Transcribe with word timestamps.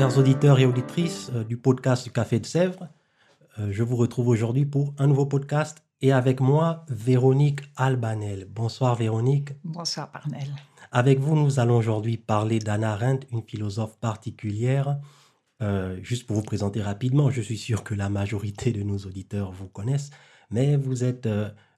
Chers 0.00 0.16
auditeurs 0.16 0.58
et 0.58 0.64
auditrices 0.64 1.30
euh, 1.34 1.44
du 1.44 1.58
podcast 1.58 2.04
du 2.04 2.10
Café 2.10 2.40
de 2.40 2.46
Sèvres, 2.46 2.88
euh, 3.58 3.68
je 3.70 3.82
vous 3.82 3.96
retrouve 3.96 4.28
aujourd'hui 4.28 4.64
pour 4.64 4.94
un 4.96 5.06
nouveau 5.06 5.26
podcast 5.26 5.84
et 6.00 6.10
avec 6.10 6.40
moi 6.40 6.86
Véronique 6.88 7.60
Albanel. 7.76 8.46
Bonsoir 8.48 8.94
Véronique. 8.94 9.50
Bonsoir 9.62 10.10
Parnell. 10.10 10.48
Avec 10.90 11.18
vous, 11.18 11.36
nous 11.36 11.60
allons 11.60 11.76
aujourd'hui 11.76 12.16
parler 12.16 12.60
d'Anna 12.60 12.94
Arendt, 12.94 13.26
une 13.30 13.42
philosophe 13.42 13.98
particulière. 13.98 14.98
Euh, 15.60 15.98
juste 16.02 16.26
pour 16.26 16.36
vous 16.36 16.44
présenter 16.44 16.80
rapidement, 16.80 17.28
je 17.28 17.42
suis 17.42 17.58
sûr 17.58 17.84
que 17.84 17.94
la 17.94 18.08
majorité 18.08 18.72
de 18.72 18.82
nos 18.82 18.96
auditeurs 19.00 19.52
vous 19.52 19.68
connaissent, 19.68 20.12
mais 20.50 20.76
vous 20.76 21.04
êtes, 21.04 21.28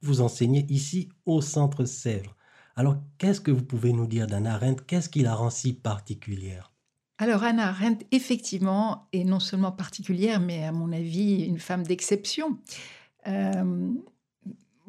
vous 0.01 0.21
enseignez 0.21 0.65
ici 0.69 1.09
au 1.27 1.41
Centre 1.41 1.85
Sèvres. 1.87 2.37
Alors, 2.77 2.99
qu'est-ce 3.19 3.41
que 3.41 3.51
vous 3.51 3.65
pouvez 3.65 3.93
nous 3.93 4.07
dire 4.07 4.29
d'Anna 4.29 4.55
Arendt? 4.55 4.85
Qu'est-ce 4.87 5.09
qui 5.09 5.23
la 5.23 5.35
rend 5.35 5.51
si 5.51 5.73
particulière? 5.73 6.71
Alors 7.18 7.45
Anna 7.45 7.68
Arendt, 7.68 8.07
effectivement, 8.10 9.09
est 9.13 9.24
non 9.24 9.41
seulement 9.41 9.73
particulière, 9.73 10.41
mais 10.41 10.65
à 10.65 10.73
mon 10.73 10.93
avis, 10.93 11.45
une 11.45 11.59
femme 11.59 11.85
d'exception. 11.85 12.59
Euh, 13.29 13.93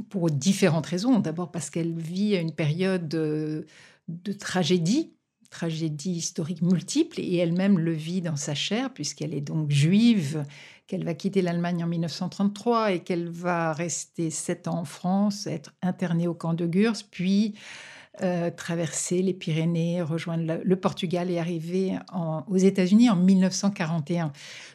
pour 0.09 0.29
différentes 0.29 0.85
raisons. 0.85 1.19
D'abord 1.19 1.51
parce 1.51 1.69
qu'elle 1.69 1.93
vit 1.93 2.35
une 2.35 2.53
période 2.53 3.07
de, 3.07 3.65
de 4.07 4.33
tragédie, 4.33 5.13
tragédie 5.49 6.11
historique 6.11 6.61
multiple, 6.61 7.19
et 7.19 7.37
elle-même 7.37 7.79
le 7.79 7.93
vit 7.93 8.21
dans 8.21 8.35
sa 8.35 8.55
chair, 8.55 8.93
puisqu'elle 8.93 9.33
est 9.33 9.41
donc 9.41 9.71
juive, 9.71 10.45
qu'elle 10.87 11.05
va 11.05 11.13
quitter 11.13 11.41
l'Allemagne 11.41 11.83
en 11.83 11.87
1933 11.87 12.93
et 12.93 12.99
qu'elle 12.99 13.29
va 13.29 13.73
rester 13.73 14.29
sept 14.29 14.67
ans 14.67 14.79
en 14.79 14.85
France, 14.85 15.47
être 15.47 15.73
internée 15.81 16.27
au 16.27 16.33
camp 16.33 16.53
de 16.53 16.65
Gurs, 16.65 16.93
puis 17.09 17.55
euh, 18.21 18.51
traverser 18.51 19.23
les 19.23 19.33
Pyrénées, 19.33 20.03
rejoindre 20.03 20.59
le, 20.63 20.75
Portugal 20.75 21.31
et 21.31 21.39
arriver 21.39 21.97
aux 22.47 22.57
États-Unis 22.57 23.09
en 23.09 23.15
1941. 23.15 24.31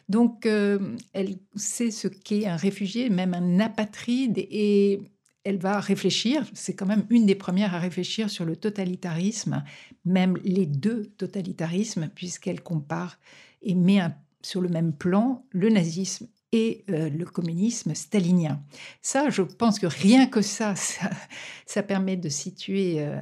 Donc, 0.09 0.45
euh, 0.45 0.97
elle 1.13 1.37
sait 1.55 1.89
ce 1.89 2.09
qu'est 2.09 2.47
un 2.47 2.57
réfugié, 2.57 3.09
même 3.09 3.33
un 3.33 3.61
apatride, 3.61 4.37
et 4.37 5.01
elle 5.45 5.57
va 5.57 5.79
réfléchir, 5.79 6.45
c'est 6.53 6.75
quand 6.75 6.85
même 6.85 7.05
une 7.09 7.25
des 7.25 7.35
premières 7.35 7.73
à 7.73 7.79
réfléchir 7.79 8.29
sur 8.29 8.43
le 8.43 8.57
totalitarisme, 8.57 9.63
même 10.03 10.37
les 10.43 10.65
deux 10.65 11.05
totalitarismes, 11.05 12.09
puisqu'elle 12.13 12.61
compare 12.61 13.19
et 13.61 13.73
met 13.73 14.01
sur 14.41 14.59
le 14.59 14.67
même 14.67 14.91
plan 14.91 15.45
le 15.51 15.69
nazisme 15.69 16.27
et 16.51 16.83
euh, 16.89 17.09
le 17.09 17.25
communisme 17.25 17.93
stalinien. 17.93 18.61
Ça, 19.01 19.29
je 19.29 19.41
pense 19.41 19.79
que 19.79 19.87
rien 19.87 20.27
que 20.27 20.41
ça, 20.41 20.73
ça, 21.65 21.83
permet 21.83 22.17
de 22.17 22.29
situer 22.29 22.97
euh, 22.99 23.19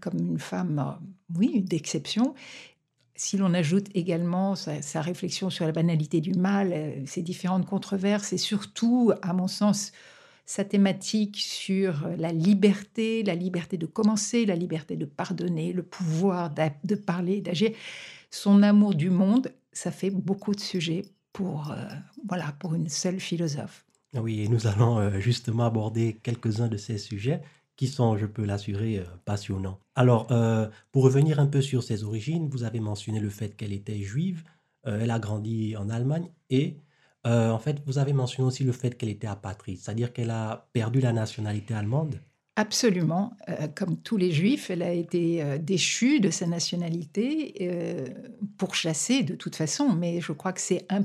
comme 0.00 0.18
une 0.18 0.38
femme, 0.38 0.78
euh, 0.78 1.06
oui, 1.36 1.62
d'exception. 1.62 2.34
Si 3.16 3.36
l'on 3.36 3.54
ajoute 3.54 3.86
également 3.94 4.56
sa, 4.56 5.00
réflexion 5.00 5.48
sur 5.48 5.66
la 5.66 5.72
banalité 5.72 6.20
du 6.20 6.32
mal, 6.32 6.94
ses 7.06 7.22
différentes 7.22 7.64
controverses 7.64 8.32
et 8.32 8.38
surtout, 8.38 9.12
à 9.22 9.32
mon 9.32 9.46
sens, 9.46 9.92
sa 10.46 10.64
thématique 10.64 11.36
sur 11.36 12.08
la 12.18 12.32
liberté, 12.32 13.22
la 13.22 13.36
liberté 13.36 13.76
de 13.76 13.86
commencer, 13.86 14.44
la 14.46 14.56
liberté 14.56 14.96
de 14.96 15.04
pardonner, 15.04 15.72
le 15.72 15.84
pouvoir 15.84 16.52
de 16.82 16.94
parler, 16.96 17.40
d'agir, 17.40 17.70
son 18.32 18.64
amour 18.64 18.96
du 18.96 19.10
monde, 19.10 19.52
ça 19.72 19.92
fait 19.92 20.10
beaucoup 20.10 20.52
de 20.52 20.60
sujets 20.60 21.04
pour, 21.34 21.72
euh, 21.72 21.76
voilà, 22.26 22.54
pour 22.58 22.74
une 22.74 22.88
seule 22.88 23.20
philosophe. 23.20 23.84
Oui, 24.14 24.40
et 24.40 24.48
nous 24.48 24.66
allons 24.66 24.98
euh, 24.98 25.18
justement 25.18 25.64
aborder 25.64 26.18
quelques-uns 26.22 26.68
de 26.68 26.78
ces 26.78 26.96
sujets 26.96 27.42
qui 27.76 27.88
sont, 27.88 28.16
je 28.16 28.24
peux 28.24 28.44
l'assurer, 28.44 29.00
euh, 29.00 29.04
passionnants. 29.24 29.80
Alors, 29.96 30.28
pour 30.92 31.04
revenir 31.04 31.38
un 31.38 31.46
peu 31.46 31.60
sur 31.60 31.82
ses 31.82 32.02
origines, 32.02 32.48
vous 32.48 32.64
avez 32.64 32.80
mentionné 32.80 33.20
le 33.20 33.28
fait 33.28 33.56
qu'elle 33.56 33.72
était 33.72 34.00
juive, 34.00 34.44
elle 34.84 35.10
a 35.10 35.18
grandi 35.18 35.76
en 35.76 35.88
Allemagne 35.88 36.30
et 36.50 36.78
en 37.24 37.58
fait, 37.58 37.80
vous 37.86 37.98
avez 37.98 38.12
mentionné 38.12 38.48
aussi 38.48 38.64
le 38.64 38.72
fait 38.72 38.98
qu'elle 38.98 39.08
était 39.08 39.28
apatride, 39.28 39.78
c'est-à-dire 39.78 40.12
qu'elle 40.12 40.30
a 40.30 40.68
perdu 40.72 41.00
la 41.00 41.12
nationalité 41.12 41.74
allemande. 41.74 42.20
Absolument. 42.56 43.36
comme 43.76 43.96
tous 43.96 44.16
les 44.16 44.32
juifs, 44.32 44.68
elle 44.68 44.82
a 44.82 44.92
été 44.92 45.58
déchue 45.60 46.18
de 46.18 46.30
sa 46.30 46.46
nationalité, 46.46 48.10
pourchassée 48.58 49.22
de 49.22 49.36
toute 49.36 49.54
façon, 49.54 49.94
mais 49.94 50.20
je 50.20 50.32
crois 50.32 50.52
que 50.52 50.60
c'est 50.60 50.86
un 50.90 51.04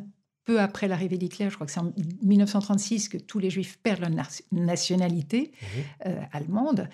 peu 0.50 0.60
après 0.60 0.88
l'arrivée 0.88 1.20
d'Hitler, 1.20 1.52
je 1.52 1.54
crois 1.54 1.68
que 1.68 1.72
c'est 1.72 1.80
en 1.80 1.94
1936 2.24 3.08
que 3.08 3.20
tous 3.20 3.38
les 3.38 3.52
juifs 3.52 3.78
perdent 3.84 4.00
leur 4.00 4.10
nationalité 4.52 5.52
mmh 5.52 5.66
euh, 6.08 6.22
allemande. 6.32 6.90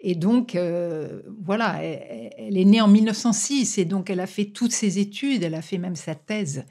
Et 0.00 0.16
donc, 0.16 0.56
euh, 0.56 1.22
voilà, 1.40 1.84
elle, 1.84 2.58
est 2.58 2.64
née 2.64 2.80
en 2.80 2.88
1906 2.88 3.78
et 3.78 3.84
donc 3.84 4.10
elle 4.10 4.18
a 4.18 4.26
fait 4.26 4.46
toutes 4.46 4.72
ses 4.72 4.98
études, 4.98 5.44
elle 5.44 5.54
a 5.54 5.62
fait 5.62 5.78
même 5.78 5.94
sa 5.94 6.16
thèse 6.16 6.64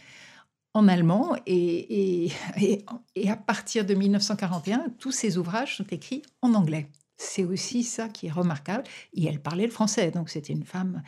en 0.73 0.90
allemand. 0.90 1.38
Et, 1.46 2.25
et, 2.25 2.84
et 3.16 3.29
à 3.29 3.38
partir 3.38 3.85
de 3.85 3.94
1941, 3.94 4.88
tous 5.00 5.13
ses 5.13 5.38
ouvrages 5.38 5.78
sont 5.78 5.88
écrits 5.90 6.22
en 6.41 6.53
anglais. 6.53 6.90
C'est 7.16 7.46
aussi 7.46 7.84
ça 7.84 8.09
qui 8.09 8.28
est 8.28 8.31
remarquable. 8.31 8.84
Et 9.13 9.25
elle 9.25 9.40
parlait 9.40 9.67
le 9.67 9.72
français, 9.72 10.12
donc 10.12 10.29
c'était 10.29 10.52
une 10.52 10.66
femme 10.66 11.02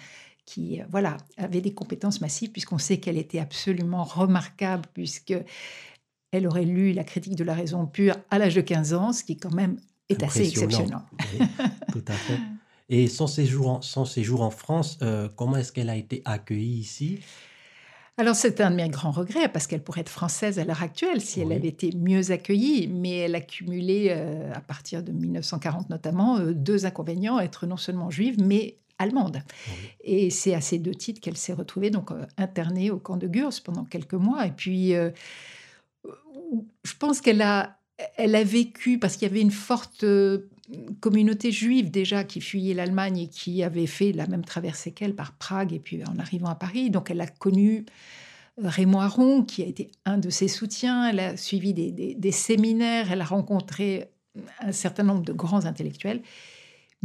qui 0.47 0.81
euh, 0.81 0.85
voilà, 0.89 1.17
avait 1.35 1.61
des 1.61 1.73
compétences 1.73 2.21
massives, 2.21 2.51
puisqu'on 2.51 2.79
sait 2.79 2.97
qu'elle 2.97 3.17
était 3.17 3.39
absolument 3.39 4.03
remarquable, 4.03 4.85
puisque 4.93 5.35
elle 6.31 6.47
aurait 6.47 6.65
lu 6.65 6.93
la 6.93 7.03
critique 7.03 7.35
de 7.35 7.43
la 7.43 7.53
raison 7.53 7.85
pure 7.85 8.15
à 8.31 8.39
l'âge 8.39 8.55
de 8.55 8.61
15 8.61 8.93
ans, 8.95 9.13
ce 9.13 9.23
qui 9.23 9.37
quand 9.37 9.53
même 9.53 9.77
est 10.09 10.23
assez 10.23 10.47
exceptionnel. 10.47 10.97
tout 11.91 12.05
à 12.07 12.13
fait. 12.13 12.39
Et 12.89 13.07
son 13.07 13.27
séjour 13.27 13.69
en, 13.69 13.81
son 13.81 14.05
séjour 14.05 14.41
en 14.41 14.49
France, 14.49 14.97
euh, 15.01 15.27
comment 15.35 15.57
est-ce 15.57 15.73
qu'elle 15.73 15.89
a 15.89 15.97
été 15.97 16.21
accueillie 16.23 16.79
ici? 16.79 17.19
Alors 18.15 18.33
c'est 18.33 18.61
un 18.61 18.71
de 18.71 18.77
mes 18.77 18.87
grands 18.87 19.11
regrets 19.11 19.49
parce 19.49 19.67
qu'elle 19.67 19.83
pourrait 19.83 20.01
être 20.01 20.09
française 20.09 20.57
à 20.57 20.63
l'heure 20.63 20.81
actuelle 20.81 21.19
si 21.19 21.41
elle 21.41 21.51
avait 21.51 21.67
été 21.67 21.91
mieux 21.95 22.31
accueillie, 22.31 22.87
mais 22.87 23.17
elle 23.17 23.35
a 23.35 23.41
cumulé 23.41 24.07
euh, 24.09 24.51
à 24.55 24.61
partir 24.61 25.03
de 25.03 25.11
1940 25.11 25.89
notamment 25.89 26.39
deux 26.39 26.85
inconvénients 26.85 27.39
être 27.39 27.67
non 27.67 27.77
seulement 27.77 28.09
juive 28.09 28.37
mais 28.41 28.77
allemande. 28.99 29.41
Et 30.01 30.29
c'est 30.29 30.53
à 30.53 30.61
ces 30.61 30.79
deux 30.79 30.95
titres 30.95 31.21
qu'elle 31.21 31.37
s'est 31.37 31.53
retrouvée 31.53 31.89
donc 31.89 32.11
euh, 32.11 32.25
internée 32.37 32.91
au 32.91 32.97
camp 32.97 33.17
de 33.17 33.27
Gurs 33.27 33.51
pendant 33.63 33.85
quelques 33.85 34.13
mois. 34.13 34.45
Et 34.45 34.51
puis, 34.51 34.93
euh, 34.95 35.11
je 36.83 36.93
pense 36.99 37.21
qu'elle 37.21 37.41
a, 37.41 37.77
elle 38.15 38.35
a 38.35 38.43
vécu 38.43 38.99
parce 38.99 39.15
qu'il 39.15 39.27
y 39.27 39.31
avait 39.31 39.41
une 39.41 39.51
forte 39.51 40.03
euh, 40.03 40.49
communauté 40.99 41.51
juive 41.51 41.91
déjà 41.91 42.23
qui 42.23 42.41
fuyait 42.41 42.73
l'Allemagne 42.73 43.19
et 43.19 43.27
qui 43.27 43.63
avait 43.63 43.87
fait 43.87 44.11
la 44.11 44.27
même 44.27 44.43
traversée 44.43 44.91
qu'elle 44.91 45.15
par 45.15 45.33
Prague 45.33 45.73
et 45.73 45.79
puis 45.79 46.03
en 46.05 46.17
arrivant 46.19 46.49
à 46.49 46.55
Paris. 46.55 46.89
Donc, 46.89 47.11
elle 47.11 47.21
a 47.21 47.27
connu 47.27 47.85
Raymond 48.57 49.01
Aron, 49.01 49.43
qui 49.43 49.61
a 49.61 49.65
été 49.65 49.91
un 50.05 50.17
de 50.17 50.29
ses 50.29 50.47
soutiens. 50.47 51.09
Elle 51.09 51.19
a 51.19 51.37
suivi 51.37 51.73
des, 51.73 51.91
des 51.91 52.31
séminaires. 52.31 53.11
Elle 53.11 53.21
a 53.21 53.25
rencontré 53.25 54.09
un 54.59 54.71
certain 54.71 55.03
nombre 55.03 55.23
de 55.23 55.33
grands 55.33 55.65
intellectuels 55.65 56.21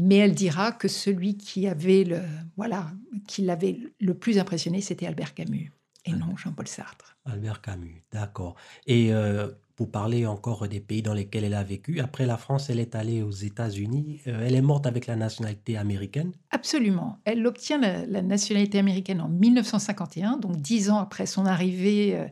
mais 0.03 0.17
elle 0.17 0.35
dira 0.35 0.73
que 0.73 0.89
celui 0.89 1.37
qui 1.37 1.69
avait 1.69 2.03
le 2.03 2.21
voilà 2.57 2.91
qui 3.29 3.43
l'avait 3.43 3.79
le 4.01 4.15
plus 4.15 4.39
impressionné, 4.39 4.81
c'était 4.81 5.07
Albert 5.07 5.35
Camus 5.35 5.73
et 6.05 6.13
non 6.13 6.37
Jean-Paul 6.37 6.67
Sartre. 6.67 7.17
Albert 7.25 7.61
Camus, 7.61 8.03
d'accord. 8.11 8.57
Et 8.87 9.13
euh, 9.13 9.49
pour 9.77 9.93
parler 9.93 10.27
encore 10.27 10.67
des 10.67 10.81
pays 10.81 11.03
dans 11.03 11.15
lesquels 11.15 11.45
elle 11.45 11.55
a 11.55 11.63
vécu, 11.63 12.01
après 12.01 12.27
la 12.27 12.37
France, 12.37 12.69
elle 12.69 12.81
est 12.81 12.97
allée 12.97 13.23
aux 13.23 13.31
États-Unis. 13.31 14.21
Euh, 14.27 14.45
elle 14.45 14.57
est 14.57 14.63
morte 14.63 14.87
avec 14.87 15.07
la 15.07 15.15
nationalité 15.15 15.77
américaine 15.77 16.33
Absolument. 16.51 17.19
Elle 17.25 17.47
obtient 17.47 17.79
la, 17.79 18.23
nationalité 18.23 18.81
américaine 18.81 19.21
en 19.21 19.29
1951, 19.29 20.39
donc 20.39 20.57
dix 20.57 20.91
ans 20.91 20.99
après 20.99 21.27
son 21.27 21.47
arrivée 21.47 22.17
euh, 22.17 22.27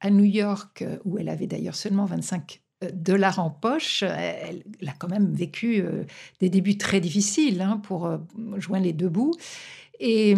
à 0.00 0.10
New 0.10 0.24
York, 0.24 0.84
où 1.06 1.16
elle 1.18 1.30
avait 1.30 1.46
d'ailleurs 1.46 1.76
seulement 1.76 2.04
25 2.04 2.60
dollars 2.92 3.38
en 3.38 3.50
poche, 3.50 4.02
elle, 4.02 4.62
a 4.86 4.92
quand 4.98 5.08
même 5.08 5.32
vécu 5.32 5.80
euh, 5.80 6.04
des 6.40 6.48
débuts 6.48 6.78
très 6.78 7.00
difficiles 7.00 7.60
hein, 7.60 7.78
pour 7.82 8.06
euh, 8.06 8.18
joindre 8.56 8.84
les 8.84 8.92
deux 8.92 9.08
bouts. 9.08 9.34
Et 9.98 10.34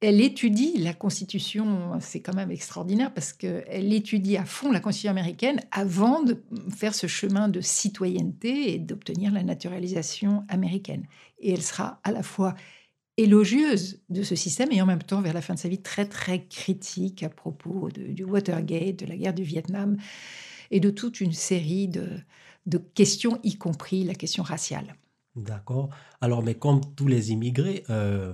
elle 0.00 0.22
étudie 0.22 0.78
la 0.78 0.94
Constitution, 0.94 1.92
c'est 2.00 2.20
quand 2.20 2.34
même 2.34 2.50
extraordinaire 2.50 3.12
parce 3.12 3.34
qu'elle 3.34 3.92
étudie 3.92 4.38
à 4.38 4.46
fond 4.46 4.72
la 4.72 4.80
Constitution 4.80 5.10
américaine 5.10 5.60
avant 5.70 6.22
de 6.22 6.42
faire 6.74 6.94
ce 6.94 7.06
chemin 7.06 7.48
de 7.48 7.60
citoyenneté 7.60 8.72
et 8.72 8.78
d'obtenir 8.78 9.30
la 9.30 9.42
naturalisation 9.42 10.44
américaine. 10.48 11.06
Et 11.38 11.52
elle 11.52 11.62
sera 11.62 12.00
à 12.02 12.12
la 12.12 12.22
fois 12.22 12.54
élogieuse 13.18 14.00
de 14.08 14.22
ce 14.22 14.34
système 14.34 14.72
et 14.72 14.80
en 14.80 14.86
même 14.86 15.02
temps, 15.02 15.20
vers 15.20 15.34
la 15.34 15.42
fin 15.42 15.54
de 15.54 15.58
sa 15.58 15.68
vie, 15.68 15.82
très 15.82 16.06
très 16.06 16.46
critique 16.46 17.22
à 17.22 17.28
propos 17.28 17.90
du 17.90 18.24
Watergate, 18.24 18.96
de 18.96 19.06
la 19.06 19.16
guerre 19.16 19.34
du 19.34 19.42
Vietnam 19.42 19.98
et 20.70 20.80
de 20.80 20.90
toute 20.90 21.20
une 21.20 21.32
série 21.32 21.88
de, 21.88 22.08
de 22.66 22.78
questions, 22.78 23.38
y 23.42 23.56
compris 23.56 24.04
la 24.04 24.14
question 24.14 24.42
raciale. 24.42 24.94
D'accord. 25.36 25.90
Alors, 26.20 26.42
mais 26.42 26.54
comme 26.54 26.80
tous 26.94 27.08
les 27.08 27.32
immigrés 27.32 27.84
euh, 27.90 28.32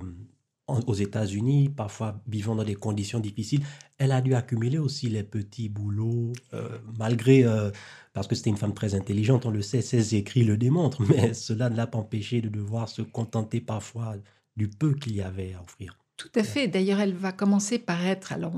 aux 0.67 0.93
États-Unis, 0.93 1.69
parfois 1.69 2.21
vivant 2.27 2.55
dans 2.55 2.63
des 2.63 2.75
conditions 2.75 3.19
difficiles, 3.19 3.61
elle 3.97 4.11
a 4.11 4.21
dû 4.21 4.35
accumuler 4.35 4.77
aussi 4.77 5.09
les 5.09 5.23
petits 5.23 5.67
boulots, 5.67 6.31
euh, 6.53 6.77
malgré, 6.97 7.43
euh, 7.43 7.71
parce 8.13 8.27
que 8.27 8.35
c'était 8.35 8.51
une 8.51 8.57
femme 8.57 8.73
très 8.73 8.93
intelligente, 8.93 9.45
on 9.45 9.51
le 9.51 9.61
sait, 9.61 9.81
ses 9.81 10.15
écrits 10.15 10.43
le 10.43 10.57
démontrent, 10.57 11.03
mais 11.09 11.33
cela 11.33 11.69
ne 11.69 11.75
l'a 11.75 11.87
pas 11.87 11.97
empêché 11.97 12.41
de 12.41 12.49
devoir 12.49 12.87
se 12.87 13.01
contenter 13.01 13.61
parfois 13.61 14.15
du 14.55 14.67
peu 14.67 14.93
qu'il 14.93 15.15
y 15.15 15.21
avait 15.21 15.53
à 15.53 15.61
offrir. 15.61 15.97
Tout 16.21 16.39
à 16.39 16.43
fait. 16.43 16.67
D'ailleurs, 16.67 16.99
elle 16.99 17.15
va 17.15 17.31
commencer 17.31 17.79
par 17.79 18.05
être, 18.05 18.31
alors 18.31 18.53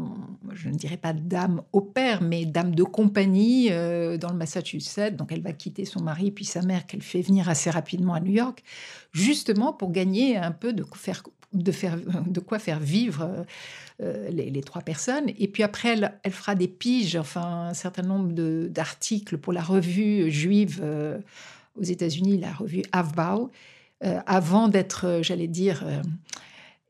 je 0.51 0.67
ne 0.67 0.75
dirais 0.75 0.97
pas 0.97 1.13
dame 1.13 1.61
au 1.71 1.79
père, 1.79 2.21
mais 2.21 2.45
dame 2.45 2.75
de 2.75 2.83
compagnie 2.83 3.69
euh, 3.71 4.17
dans 4.17 4.31
le 4.31 4.35
Massachusetts. 4.35 5.15
Donc 5.15 5.31
elle 5.31 5.41
va 5.41 5.53
quitter 5.53 5.85
son 5.85 6.03
mari 6.03 6.29
puis 6.29 6.43
sa 6.43 6.61
mère 6.61 6.85
qu'elle 6.85 7.01
fait 7.01 7.21
venir 7.21 7.47
assez 7.47 7.69
rapidement 7.69 8.15
à 8.15 8.19
New 8.19 8.33
York, 8.33 8.65
justement 9.13 9.71
pour 9.71 9.93
gagner 9.93 10.35
un 10.35 10.51
peu 10.51 10.73
de, 10.73 10.83
faire, 10.91 11.23
de, 11.53 12.39
quoi 12.41 12.59
faire 12.59 12.81
vivre 12.81 13.45
euh, 14.01 14.29
les, 14.29 14.61
trois 14.61 14.81
personnes. 14.81 15.29
Et 15.39 15.47
puis 15.47 15.63
après, 15.63 15.97
elle, 16.21 16.31
fera 16.33 16.55
des 16.55 16.67
piges, 16.67 17.15
enfin 17.15 17.69
un 17.69 17.73
certain 17.73 18.03
nombre 18.03 18.33
d'articles 18.67 19.37
pour 19.37 19.53
la 19.53 19.61
revue 19.61 20.29
juive 20.29 20.81
euh, 20.83 21.17
aux 21.79 21.83
États-Unis, 21.83 22.39
la 22.39 22.51
revue 22.51 22.83
Avbau, 22.91 23.51
avant 24.25 24.67
d'être, 24.67 25.21
j'allais 25.21 25.47
dire 25.47 25.85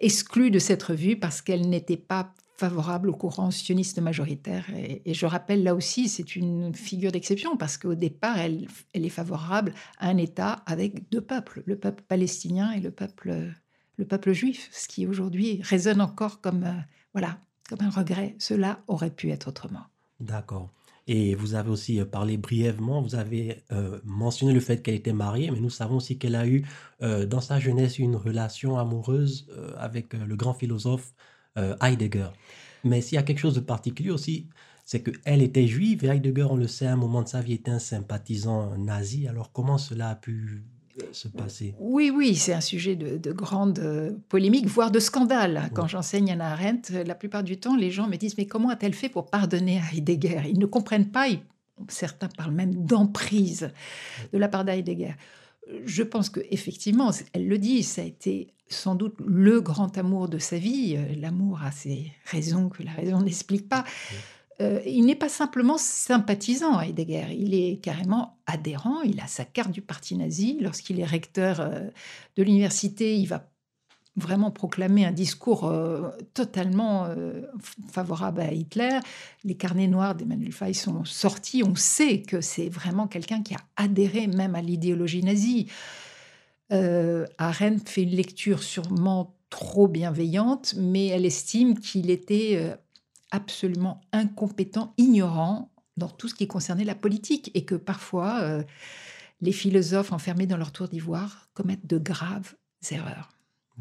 exclue 0.04 0.52
de 0.52 0.60
cette 0.60 0.84
revue 0.84 1.18
parce 1.18 1.42
qu'elle 1.42 1.70
n'était 1.70 1.98
pas 1.98 2.34
favorable 2.58 3.10
au 3.10 3.14
courant 3.14 3.52
sioniste 3.52 4.00
majoritaire. 4.00 4.66
Et, 4.76 5.14
je 5.14 5.26
rappelle 5.26 5.64
là 5.64 5.76
aussi, 5.76 6.08
c'est 6.08 6.36
une 6.36 6.74
figure 6.76 7.12
d'exception 7.12 7.58
parce 7.58 7.78
qu'au 7.78 7.96
départ, 7.96 8.38
elle, 8.38 8.68
est 8.94 9.10
favorable 9.10 9.74
à 10.00 10.10
un 10.10 10.18
État 10.18 10.64
avec 10.66 11.10
deux 11.10 11.22
peuples, 11.22 11.64
le 11.66 11.78
peuple 11.78 12.04
palestinien 12.08 12.72
et 12.72 12.80
le 12.80 12.92
peuple, 12.92 13.54
le 13.98 14.06
peuple 14.06 14.34
juif, 14.34 14.70
ce 14.72 14.88
qui 14.88 15.08
aujourd'hui 15.08 15.62
résonne 15.64 16.02
encore 16.02 16.42
comme, 16.42 16.64
euh, 16.64 16.80
voilà, 17.14 17.40
comme 17.68 17.82
un 17.82 17.90
regret. 17.90 18.36
Cela 18.40 18.82
aurait 18.88 19.10
pu 19.10 19.32
être 19.32 19.48
autrement. 19.48 19.86
D'accord. 20.20 20.70
Et 21.08 21.36
vous 21.36 21.56
avez 21.56 21.70
aussi 21.70 22.00
euh, 22.00 22.06
parlé 22.06 22.38
brièvement, 22.38 23.02
vous 23.02 23.16
avez 23.16 23.64
euh, 23.72 24.00
mentionné 24.06 24.54
le 24.54 24.60
fait 24.62 24.82
qu'elle 24.82 24.96
était 24.96 25.14
mariée, 25.14 25.52
mais 25.52 25.60
nous 25.60 25.70
savons 25.70 25.98
aussi 25.98 26.18
qu'elle 26.18 26.36
a 26.36 26.48
eu 26.48 26.66
euh, 27.02 27.26
dans 27.26 27.42
sa 27.42 27.60
jeunesse 27.60 28.00
une 28.00 28.16
relation 28.16 28.78
amoureuse 28.78 29.48
avec 29.78 30.14
le 30.14 30.36
grand 30.36 30.54
philosophe 30.54 31.14
Heidegger. 31.82 32.30
Mais 32.84 33.02
s'il 33.02 33.16
y 33.16 33.20
a 33.20 33.24
quelque 33.24 33.40
chose 33.40 33.56
de 33.56 33.60
particulier 33.60 34.10
aussi, 34.10 34.50
c'est 34.86 35.04
qu'elle 35.04 35.42
était 35.42 35.68
juive 35.68 36.04
et 36.04 36.08
Heidegger, 36.08 36.48
on 36.50 36.56
le 36.56 36.68
sait, 36.68 36.88
à 36.88 36.94
un 36.94 36.98
moment 36.98 37.22
de 37.22 37.28
sa 37.28 37.42
vie 37.42 37.54
était 37.54 37.72
un 37.72 37.80
sympathisant 37.80 38.78
nazi. 38.78 39.28
Alors 39.28 39.52
comment 39.52 39.78
cela 39.78 40.10
a 40.10 40.16
pu 40.16 40.64
se 41.12 41.28
passer 41.28 41.74
Oui, 41.80 42.12
oui, 42.14 42.36
c'est 42.36 42.54
un 42.54 42.62
sujet 42.62 42.96
de, 42.96 43.32
grande 43.32 43.80
euh, 43.80 44.12
polémique, 44.30 44.68
voire 44.68 44.92
de 44.92 45.00
scandale. 45.00 45.70
Quand 45.74 45.88
j'enseigne 45.88 46.32
à 46.32 46.52
Arendt, 46.52 47.04
la 47.04 47.16
plupart 47.16 47.44
du 47.44 47.58
temps, 47.58 47.76
les 47.76 47.92
gens 47.92 48.08
me 48.08 48.16
disent 48.16 48.38
Mais 48.38 48.46
comment 48.46 48.70
a-t-elle 48.70 48.94
fait 48.94 49.10
pour 49.10 49.30
pardonner 49.30 49.80
à 49.80 49.96
Heidegger? 49.96 50.42
Ils 50.50 50.60
ne 50.60 50.66
comprennent 50.66 51.12
pas, 51.12 51.28
certains 51.88 52.30
parlent 52.30 52.54
même 52.54 52.74
d'emprise 52.86 53.72
de 54.32 54.38
la 54.38 54.48
part 54.48 54.66
d'Heidegger. 54.66 55.16
Je 55.86 56.04
pense 56.04 56.30
qu'effectivement, 56.30 57.12
elle 57.32 57.48
le 57.48 57.58
dit, 57.58 57.84
ça 57.84 58.02
a 58.02 58.06
été 58.06 58.54
sans 58.68 58.96
doute 58.96 59.16
le 59.26 59.62
grand 59.62 59.98
amour 59.98 60.28
de 60.28 60.38
sa 60.38 60.58
vie. 60.58 60.96
Euh, 60.98 61.16
l'amour 61.20 61.62
a 61.64 61.72
ses 61.72 62.12
raisons 62.26 62.70
que 62.70 62.84
la 62.84 62.92
raison 62.92 63.22
n'explique 63.22 63.70
pas. 63.70 63.84
Euh, 64.62 64.82
il 64.86 65.06
n'est 65.06 65.16
pas 65.16 65.30
simplement 65.30 65.78
sympathisant 65.78 66.80
Heidegger, 66.80 67.28
il 67.32 67.54
est 67.54 67.78
carrément 67.78 68.38
adhérent, 68.46 69.02
il 69.02 69.20
a 69.20 69.28
sa 69.28 69.46
carte 69.46 69.72
du 69.72 69.82
parti 69.82 70.16
nazi. 70.16 70.58
Lorsqu'il 70.62 71.00
est 71.00 71.06
recteur 71.06 71.60
euh, 71.60 71.90
de 72.36 72.44
l'université, 72.44 73.18
il 73.18 73.26
va 73.26 73.50
vraiment 74.16 74.52
proclamer 74.52 75.06
un 75.06 75.12
discours 75.12 75.66
euh, 75.66 76.12
totalement 76.36 77.08
favorable 77.92 78.42
à 78.42 78.54
Hitler. 78.54 79.00
Les 79.44 79.56
carnets 79.56 79.88
noirs 79.88 80.14
d'Emmanuel 80.14 80.52
Fay 80.52 80.74
sont 80.74 81.04
sortis, 81.04 81.64
on 81.64 81.76
sait 81.76 82.22
que 82.22 82.40
c'est 82.40 82.70
vraiment 82.70 83.08
quelqu'un 83.08 83.42
qui 83.42 83.56
a 83.56 83.60
adhéré 83.76 84.28
même 84.28 84.54
à 84.54 84.62
l'idéologie 84.62 85.24
nazie. 85.24 85.68
Arendt 86.70 87.88
fait 87.88 88.02
une 88.02 88.16
lecture 88.16 88.64
sûrement 88.64 89.36
trop 89.52 89.88
bienveillante, 89.88 90.74
mais 90.76 91.08
elle 91.08 91.26
estime 91.26 91.80
qu'il 91.80 92.10
était 92.10 92.76
absolument 93.34 94.00
incompétent, 94.14 94.94
ignorant 94.98 95.72
dans 95.98 96.08
tout 96.08 96.30
ce 96.30 96.36
qui 96.36 96.48
concernait 96.48 96.86
la 96.86 96.96
politique 96.96 97.52
et 97.54 97.66
que 97.66 97.76
parfois 97.76 98.40
euh, 98.42 98.64
les 99.42 99.52
philosophes 99.52 100.14
enfermés 100.14 100.48
dans 100.48 100.58
leur 100.58 100.72
tour 100.72 100.88
d'ivoire 100.88 101.50
commettent 101.54 101.88
de 101.88 101.98
graves 101.98 102.56
erreurs. 102.92 103.30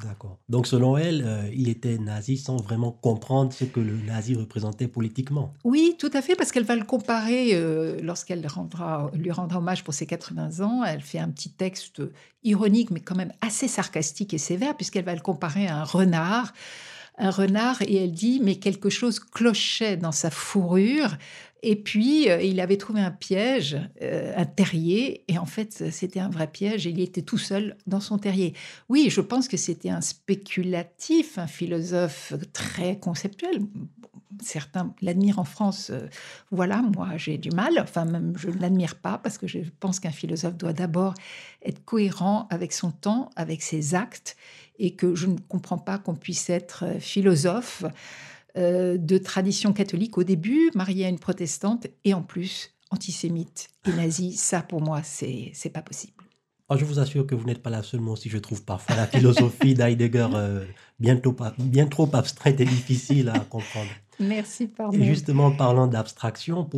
D'accord. 0.02 0.38
Donc 0.48 0.66
selon 0.66 0.96
elle, 0.96 1.22
euh, 1.26 1.50
il 1.52 1.68
était 1.68 1.98
nazi 1.98 2.38
sans 2.38 2.56
vraiment 2.56 2.92
comprendre 2.92 3.52
ce 3.52 3.64
que 3.64 3.78
le 3.78 3.94
nazi 3.98 4.34
représentait 4.34 4.88
politiquement. 4.88 5.52
Oui, 5.64 5.96
tout 5.98 6.10
à 6.14 6.22
fait, 6.22 6.34
parce 6.34 6.50
qu'elle 6.50 6.64
va 6.64 6.76
le 6.76 6.84
comparer 6.84 7.50
euh, 7.52 8.00
lorsqu'elle 8.02 8.40
lui 8.40 8.48
rendra 9.30 9.58
hommage 9.58 9.84
pour 9.84 9.92
ses 9.92 10.06
80 10.06 10.64
ans. 10.64 10.82
Elle 10.82 11.02
fait 11.02 11.18
un 11.18 11.28
petit 11.28 11.50
texte 11.50 12.00
ironique, 12.42 12.90
mais 12.90 13.00
quand 13.00 13.16
même 13.16 13.34
assez 13.42 13.68
sarcastique 13.68 14.32
et 14.32 14.38
sévère, 14.38 14.74
puisqu'elle 14.76 15.04
va 15.04 15.14
le 15.14 15.20
comparer 15.20 15.66
à 15.66 15.76
un 15.80 15.84
renard 15.84 16.54
un 17.22 17.30
renard 17.30 17.80
et 17.82 17.96
elle 17.96 18.12
dit 18.12 18.40
mais 18.42 18.56
quelque 18.56 18.90
chose 18.90 19.20
clochait 19.20 19.96
dans 19.96 20.12
sa 20.12 20.30
fourrure 20.30 21.16
et 21.62 21.76
puis 21.76 22.28
euh, 22.28 22.42
il 22.42 22.60
avait 22.60 22.76
trouvé 22.76 23.00
un 23.00 23.12
piège, 23.12 23.78
euh, 24.02 24.32
un 24.36 24.44
terrier 24.44 25.24
et 25.28 25.38
en 25.38 25.46
fait 25.46 25.90
c'était 25.90 26.18
un 26.18 26.28
vrai 26.28 26.48
piège 26.48 26.86
et 26.86 26.90
il 26.90 27.00
était 27.00 27.22
tout 27.22 27.38
seul 27.38 27.76
dans 27.86 28.00
son 28.00 28.18
terrier. 28.18 28.54
Oui, 28.88 29.08
je 29.10 29.20
pense 29.20 29.46
que 29.46 29.56
c'était 29.56 29.90
un 29.90 30.00
spéculatif, 30.00 31.38
un 31.38 31.46
philosophe 31.46 32.34
très 32.52 32.98
conceptuel. 32.98 33.60
Certains 34.42 34.92
l'admirent 35.02 35.38
en 35.38 35.44
France. 35.44 35.90
Euh, 35.90 36.08
voilà, 36.50 36.82
moi 36.82 37.10
j'ai 37.16 37.38
du 37.38 37.50
mal. 37.50 37.78
Enfin, 37.78 38.06
même 38.06 38.32
je 38.36 38.48
ne 38.48 38.58
l'admire 38.58 38.96
pas 38.96 39.18
parce 39.18 39.38
que 39.38 39.46
je 39.46 39.60
pense 39.78 40.00
qu'un 40.00 40.10
philosophe 40.10 40.56
doit 40.56 40.72
d'abord 40.72 41.14
être 41.64 41.84
cohérent 41.84 42.48
avec 42.50 42.72
son 42.72 42.90
temps, 42.90 43.30
avec 43.36 43.62
ses 43.62 43.94
actes 43.94 44.36
et 44.82 44.90
que 44.90 45.14
je 45.14 45.28
ne 45.28 45.38
comprends 45.48 45.78
pas 45.78 45.96
qu'on 45.96 46.16
puisse 46.16 46.50
être 46.50 46.84
euh, 46.84 46.98
philosophe 46.98 47.84
euh, 48.58 48.98
de 48.98 49.16
tradition 49.16 49.72
catholique 49.72 50.18
au 50.18 50.24
début, 50.24 50.70
marié 50.74 51.06
à 51.06 51.08
une 51.08 51.20
protestante 51.20 51.86
et 52.04 52.12
en 52.12 52.22
plus 52.22 52.74
antisémite 52.90 53.68
et 53.86 53.92
nazi. 53.92 54.32
Ça, 54.32 54.60
pour 54.60 54.82
moi, 54.82 55.00
c'est 55.04 55.50
c'est 55.54 55.70
pas 55.70 55.80
possible. 55.80 56.24
Oh, 56.68 56.76
je 56.76 56.84
vous 56.84 56.98
assure 56.98 57.26
que 57.26 57.34
vous 57.34 57.46
n'êtes 57.46 57.62
pas 57.62 57.70
la 57.70 57.82
seule. 57.82 58.00
Moi 58.00 58.14
aussi, 58.14 58.28
je 58.28 58.38
trouve 58.38 58.64
parfois 58.64 58.96
la 58.96 59.06
philosophie 59.06 59.74
d'Heidegger 59.78 60.28
euh, 60.34 60.64
bien, 60.98 61.20
bien, 61.58 61.86
trop 61.86 62.10
abstraite 62.12 62.60
et 62.60 62.64
difficile 62.64 63.28
à 63.28 63.38
comprendre. 63.38 63.90
Merci, 64.18 64.66
pardon. 64.66 64.98
Et 64.98 65.04
justement, 65.04 65.52
parlant 65.52 65.86
d'abstraction 65.86 66.68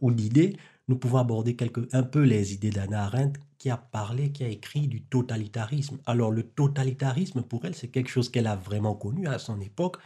ou 0.00 0.10
d'idées, 0.12 0.56
nous 0.88 0.96
pouvons 0.96 1.18
aborder 1.18 1.56
quelque, 1.56 1.88
un 1.92 2.02
peu 2.02 2.22
les 2.22 2.54
idées 2.54 2.70
d'Anna 2.70 3.04
Arendt 3.04 3.40
qui 3.60 3.68
a 3.68 3.76
parlé, 3.76 4.32
qui 4.32 4.42
a 4.42 4.48
écrit 4.48 4.88
du 4.88 5.02
totalitarisme. 5.02 5.98
Alors 6.06 6.30
le 6.30 6.42
totalitarisme, 6.42 7.42
pour 7.42 7.66
elle, 7.66 7.74
c'est 7.74 7.88
quelque 7.88 8.08
chose 8.08 8.30
qu'elle 8.30 8.46
a 8.46 8.56
vraiment 8.56 8.94
connu 8.94 9.28
à 9.28 9.38
son 9.38 9.60
époque 9.60 9.98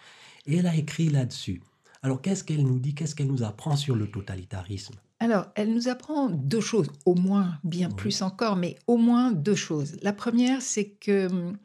et 0.45 0.57
elle 0.57 0.67
a 0.67 0.75
écrit 0.75 1.09
là-dessus. 1.09 1.63
Alors 2.03 2.21
qu'est-ce 2.21 2.43
qu'elle 2.43 2.65
nous 2.65 2.81
dit, 2.81 2.95
qu'est-ce 2.95 3.15
qu'elle 3.15 3.29
nous 3.29 3.45
apprend 3.45 3.77
sur 3.77 3.95
le 3.95 4.11
totalitarisme? 4.11 4.97
Alors, 5.21 5.47
elle 5.55 5.73
nous 5.73 5.89
apprend 5.89 6.29
deux 6.29 6.61
choses, 6.61 6.89
au 7.07 7.15
moins, 7.15 7.59
bien 7.63 7.89
plus 7.89 8.23
encore, 8.23 8.57
mais 8.57 8.77
au 8.89 8.97
moins 8.97 9.31
deux 9.31 9.55
choses. 9.55 9.97
La 10.03 10.13
première, 10.13 10.61
c'est 10.61 10.89
que 10.89 11.29
hum, 11.29 11.57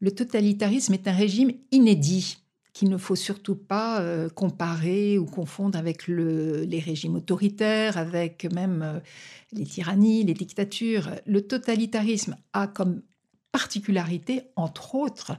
le 0.00 0.12
totalitarisme 0.12 0.94
est 0.94 1.06
un 1.06 1.12
régime 1.12 1.52
inédit 1.70 2.38
qu'il 2.72 2.88
ne 2.88 2.96
faut 2.96 3.16
surtout 3.16 3.56
pas 3.56 4.00
euh, 4.00 4.28
comparer 4.28 5.18
ou 5.18 5.26
confondre 5.26 5.78
avec 5.78 6.06
les 6.06 6.80
régimes 6.80 7.16
autoritaires, 7.16 7.98
avec 7.98 8.44
même 8.52 8.82
euh, 8.82 9.00
les 9.52 9.64
tyrannies, 9.64 10.24
les 10.24 10.34
dictatures. 10.34 11.10
Le 11.26 11.46
totalitarisme 11.46 12.36
a 12.52 12.66
comme 12.66 13.02
particularité, 13.52 14.42
entre 14.56 14.94
autres, 14.94 15.32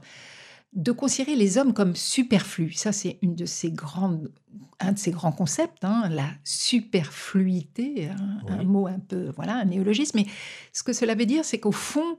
de 0.74 0.92
considérer 0.92 1.36
les 1.36 1.58
hommes 1.58 1.74
comme 1.74 1.96
superflus. 1.96 2.72
Ça, 2.72 2.92
c'est 2.92 3.18
une 3.22 3.34
de 3.34 3.46
ces 3.46 3.70
grandes, 3.70 4.30
un 4.80 4.92
de 4.92 4.98
ces 4.98 5.10
grands 5.10 5.32
concepts, 5.32 5.84
hein, 5.84 6.08
la 6.10 6.28
superfluité, 6.44 8.08
un, 8.48 8.62
mot 8.64 8.86
un 8.86 8.98
peu, 8.98 9.30
voilà, 9.36 9.56
un 9.56 9.64
néologisme. 9.66 10.18
Mais 10.18 10.26
ce 10.72 10.82
que 10.82 10.92
cela 10.92 11.14
veut 11.14 11.26
dire, 11.26 11.44
c'est 11.44 11.60
qu'au 11.60 11.72
fond, 11.72 12.18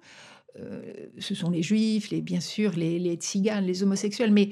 euh, 0.59 0.81
ce 1.17 1.33
sont 1.33 1.49
les 1.49 1.63
juifs, 1.63 2.11
les, 2.11 2.21
bien 2.21 2.39
sûr, 2.39 2.71
les, 2.73 2.99
les 2.99 3.15
tziganes, 3.15 3.65
les 3.65 3.81
homosexuels, 3.81 4.31
mais 4.31 4.49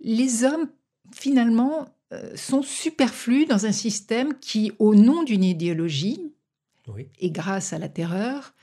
les 0.00 0.44
hommes, 0.44 0.68
finalement, 1.14 1.88
euh, 2.12 2.36
sont 2.36 2.62
superflus 2.62 3.46
dans 3.46 3.66
un 3.66 3.72
système 3.72 4.38
qui, 4.38 4.72
au 4.78 4.94
nom 4.94 5.22
d'une 5.22 5.44
idéologie, 5.44 6.32
et 7.18 7.30
grâce 7.30 7.72
à 7.72 7.78
la 7.78 7.88
terreur, 7.88 8.54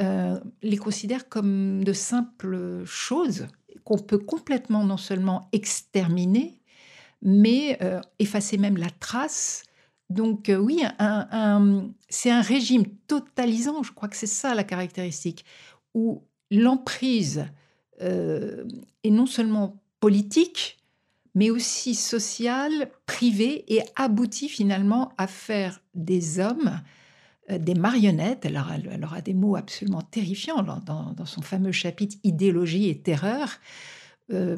euh, 0.00 0.38
les 0.62 0.76
considère 0.76 1.28
comme 1.28 1.82
de 1.84 1.92
simples 1.92 2.84
choses 2.84 3.48
qu'on 3.84 3.98
peut 3.98 4.18
complètement 4.18 4.84
non 4.84 4.96
seulement 4.96 5.48
exterminer, 5.52 6.60
mais 7.22 7.78
euh, 7.82 8.00
effacer 8.18 8.58
même 8.58 8.76
la 8.76 8.90
trace. 8.90 9.64
Donc 10.08 10.48
euh, 10.48 10.56
oui, 10.56 10.82
c'est 12.08 12.30
un 12.30 12.40
régime 12.42 12.84
totalisant, 13.06 13.82
je 13.82 13.92
crois 13.92 14.08
que 14.08 14.16
c'est 14.16 14.26
ça 14.26 14.54
la 14.54 14.64
caractéristique, 14.64 15.44
où 15.94 16.22
l'emprise 16.50 17.46
est 18.00 19.10
non 19.10 19.26
seulement 19.26 19.82
politique, 19.98 20.77
mais 21.38 21.50
aussi 21.50 21.94
sociale, 21.94 22.90
privée, 23.06 23.64
et 23.72 23.80
aboutit 23.94 24.48
finalement 24.48 25.12
à 25.18 25.28
faire 25.28 25.80
des 25.94 26.40
hommes 26.40 26.80
euh, 27.48 27.58
des 27.58 27.74
marionnettes. 27.74 28.44
Elle 28.44 28.56
aura, 28.56 28.74
elle 28.74 29.04
aura, 29.04 29.20
des 29.20 29.34
mots 29.34 29.54
absolument 29.54 30.02
terrifiants 30.02 30.64
dans, 30.64 31.26
son 31.26 31.40
fameux 31.40 31.70
chapitre 31.70 32.16
Idéologie 32.24 32.88
et 32.88 32.98
terreur, 32.98 33.60
euh, 34.32 34.56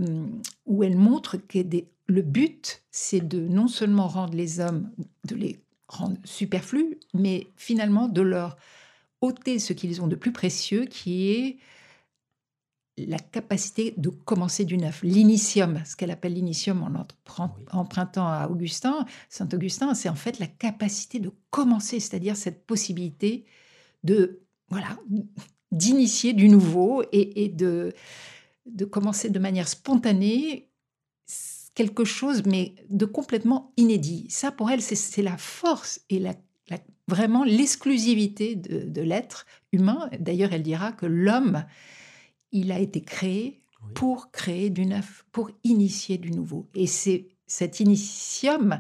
où 0.64 0.82
elle 0.82 0.96
montre 0.96 1.36
que 1.36 1.58
le 2.06 2.22
but, 2.22 2.82
c'est 2.90 3.28
de 3.28 3.46
non 3.46 3.68
seulement 3.68 4.08
rendre 4.08 4.32
les 4.32 4.58
hommes, 4.58 4.90
de 5.26 5.36
les 5.36 5.60
rendre 5.86 6.16
superflus, 6.24 6.98
mais 7.12 7.48
finalement 7.56 8.08
de 8.08 8.22
leur 8.22 8.56
ôter 9.20 9.58
ce 9.58 9.74
qu'ils 9.74 10.00
ont 10.00 10.06
de 10.06 10.16
plus 10.16 10.32
précieux, 10.32 10.86
qui 10.86 11.30
est 11.30 11.58
la 13.06 13.18
capacité 13.18 13.94
de 13.96 14.08
commencer 14.08 14.64
du 14.64 14.76
neuf, 14.76 15.02
l'initium, 15.02 15.82
ce 15.84 15.96
qu'elle 15.96 16.10
appelle 16.10 16.34
l'initium 16.34 16.82
en 16.82 17.06
empruntant 17.72 18.26
à 18.26 18.48
Augustin, 18.48 19.06
Saint 19.28 19.48
Augustin, 19.52 19.94
c'est 19.94 20.08
en 20.08 20.14
fait 20.14 20.38
la 20.38 20.46
capacité 20.46 21.18
de 21.18 21.32
commencer, 21.50 22.00
c'est-à-dire 22.00 22.36
cette 22.36 22.66
possibilité 22.66 23.44
de 24.04 24.40
voilà 24.68 24.98
d'initier 25.72 26.32
du 26.32 26.48
nouveau 26.48 27.02
et, 27.12 27.48
de 27.48 27.92
de 28.66 28.84
commencer 28.84 29.30
de 29.30 29.38
manière 29.38 29.68
spontanée 29.68 30.70
quelque 31.74 32.04
chose, 32.04 32.42
mais 32.46 32.74
de 32.88 33.04
complètement 33.04 33.72
inédit. 33.76 34.26
Ça, 34.28 34.50
pour 34.50 34.70
elle, 34.70 34.82
c'est 34.82 35.22
la 35.22 35.36
force 35.36 36.00
et 36.10 36.18
la, 36.18 36.34
vraiment 37.08 37.44
l'exclusivité 37.44 38.54
de, 38.54 38.84
de 38.88 39.02
l'être 39.02 39.46
humain. 39.72 40.08
D'ailleurs, 40.18 40.52
elle 40.52 40.62
dira 40.62 40.92
que 40.92 41.06
l'homme 41.06 41.64
il 42.52 42.72
a 42.72 42.78
été 42.78 43.02
créé 43.02 43.60
pour 43.94 44.30
créer 44.30 44.70
du 44.70 44.86
neuf, 44.86 45.24
pour 45.32 45.50
initier 45.64 46.18
du 46.18 46.30
nouveau. 46.30 46.68
Et 46.74 46.86
c'est 46.86 47.28
cet 47.46 47.80
initium 47.80 48.78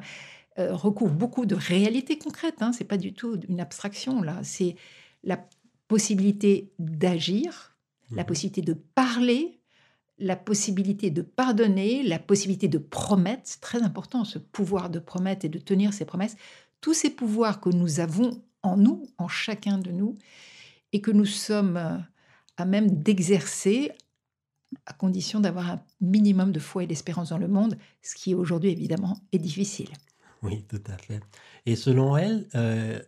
euh, 0.58 0.74
recouvre 0.74 1.14
beaucoup 1.14 1.46
de 1.46 1.54
réalités 1.54 2.18
concrètes. 2.18 2.60
Hein. 2.60 2.72
C'est 2.72 2.84
pas 2.84 2.96
du 2.96 3.12
tout 3.12 3.38
une 3.48 3.60
abstraction 3.60 4.22
là. 4.22 4.40
C'est 4.42 4.76
la 5.24 5.44
possibilité 5.88 6.72
d'agir, 6.78 7.76
la 8.10 8.22
mhm. 8.22 8.26
possibilité 8.28 8.62
de 8.62 8.74
parler, 8.74 9.60
la 10.18 10.36
possibilité 10.36 11.10
de 11.10 11.22
pardonner, 11.22 12.02
la 12.02 12.18
possibilité 12.18 12.68
de 12.68 12.78
promettre. 12.78 13.42
C'est 13.44 13.60
très 13.60 13.82
important 13.82 14.24
ce 14.24 14.38
pouvoir 14.38 14.90
de 14.90 14.98
promettre 14.98 15.44
et 15.44 15.48
de 15.48 15.58
tenir 15.58 15.92
ses 15.92 16.04
promesses. 16.04 16.36
Tous 16.80 16.94
ces 16.94 17.10
pouvoirs 17.10 17.60
que 17.60 17.70
nous 17.70 18.00
avons 18.00 18.42
en 18.62 18.76
nous, 18.76 19.06
en 19.18 19.28
chacun 19.28 19.78
de 19.78 19.90
nous, 19.90 20.16
et 20.92 21.00
que 21.00 21.10
nous 21.10 21.26
sommes 21.26 21.76
euh, 21.76 21.96
à 22.60 22.64
même 22.64 23.02
d'exercer 23.02 23.92
à 24.86 24.92
condition 24.92 25.40
d'avoir 25.40 25.68
un 25.70 25.82
minimum 26.00 26.52
de 26.52 26.60
foi 26.60 26.84
et 26.84 26.86
d'espérance 26.86 27.30
dans 27.30 27.38
le 27.38 27.48
monde, 27.48 27.76
ce 28.02 28.14
qui 28.14 28.34
aujourd'hui 28.34 28.70
évidemment 28.70 29.18
est 29.32 29.38
difficile. 29.38 29.88
Oui, 30.42 30.64
tout 30.68 30.82
à 30.86 30.96
fait. 30.96 31.20
Et 31.66 31.76
selon 31.76 32.16
elle, 32.16 32.48
euh, 32.54 33.00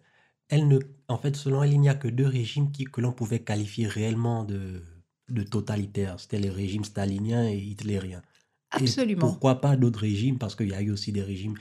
elle 0.48 0.68
ne, 0.68 0.78
en 1.08 1.18
fait, 1.18 1.36
selon 1.36 1.62
elle, 1.62 1.72
il 1.72 1.80
n'y 1.80 1.88
a 1.88 1.94
que 1.94 2.08
deux 2.08 2.26
régimes 2.26 2.72
qui, 2.72 2.84
que 2.84 3.00
l'on 3.00 3.12
pouvait 3.12 3.38
qualifier 3.38 3.86
réellement 3.86 4.44
de, 4.44 4.82
de 5.28 5.42
totalitaires. 5.42 6.20
C'était 6.20 6.40
le 6.40 6.50
régime 6.50 6.84
stalinien 6.84 7.48
et 7.48 7.56
hitlérien. 7.56 8.22
Absolument. 8.70 9.20
pourquoi 9.28 9.60
pas 9.60 9.76
d'autres 9.76 10.00
régimes? 10.00 10.38
Parce 10.38 10.56
qu'il 10.56 10.68
y 10.68 10.74
a 10.74 10.80
eu 10.82 10.90
aussi 10.90 11.12
des 11.12 11.22
régimes 11.22 11.56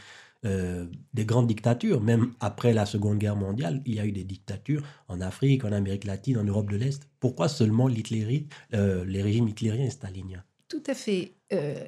euh, 0.45 0.87
des 1.13 1.25
grandes 1.25 1.47
dictatures. 1.47 2.01
Même 2.01 2.33
après 2.39 2.73
la 2.73 2.85
Seconde 2.85 3.19
Guerre 3.19 3.35
mondiale, 3.35 3.81
il 3.85 3.95
y 3.95 3.99
a 3.99 4.05
eu 4.05 4.11
des 4.11 4.23
dictatures 4.23 4.81
en 5.07 5.21
Afrique, 5.21 5.65
en 5.65 5.71
Amérique 5.71 6.05
latine, 6.05 6.37
en 6.37 6.43
Europe 6.43 6.71
de 6.71 6.77
l'Est. 6.77 7.07
Pourquoi 7.19 7.47
seulement 7.47 7.87
euh, 7.87 9.05
les 9.05 9.21
régimes 9.21 9.47
hitlériens 9.47 9.85
et 9.85 9.91
staliniens? 9.91 10.43
Tout 10.67 10.83
à 10.87 10.93
fait. 10.93 11.33
Euh, 11.53 11.83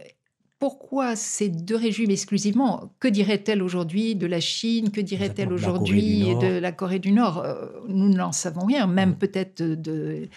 pourquoi 0.63 1.17
ces 1.17 1.50
deux 1.50 1.75
régimes 1.75 2.12
exclusivement 2.12 2.93
Que 3.01 3.10
dirait-elle 3.10 3.62
aujourd'hui 3.62 4.15
de 4.15 4.25
la 4.25 4.39
Chine 4.39 4.91
Que 4.91 5.01
dirait-elle 5.01 5.51
aujourd'hui 5.51 6.36
de 6.39 6.58
la 6.58 6.72
Corée 6.72 7.00
du 7.00 7.12
Nord? 7.12 7.46
Nous 7.89 8.08
n'en 8.08 8.32
savons 8.32 8.65
rien, 8.65 8.88
même 8.88 9.10
mm. 9.10 9.17
peut-être 9.17 9.62
de, 9.62 10.29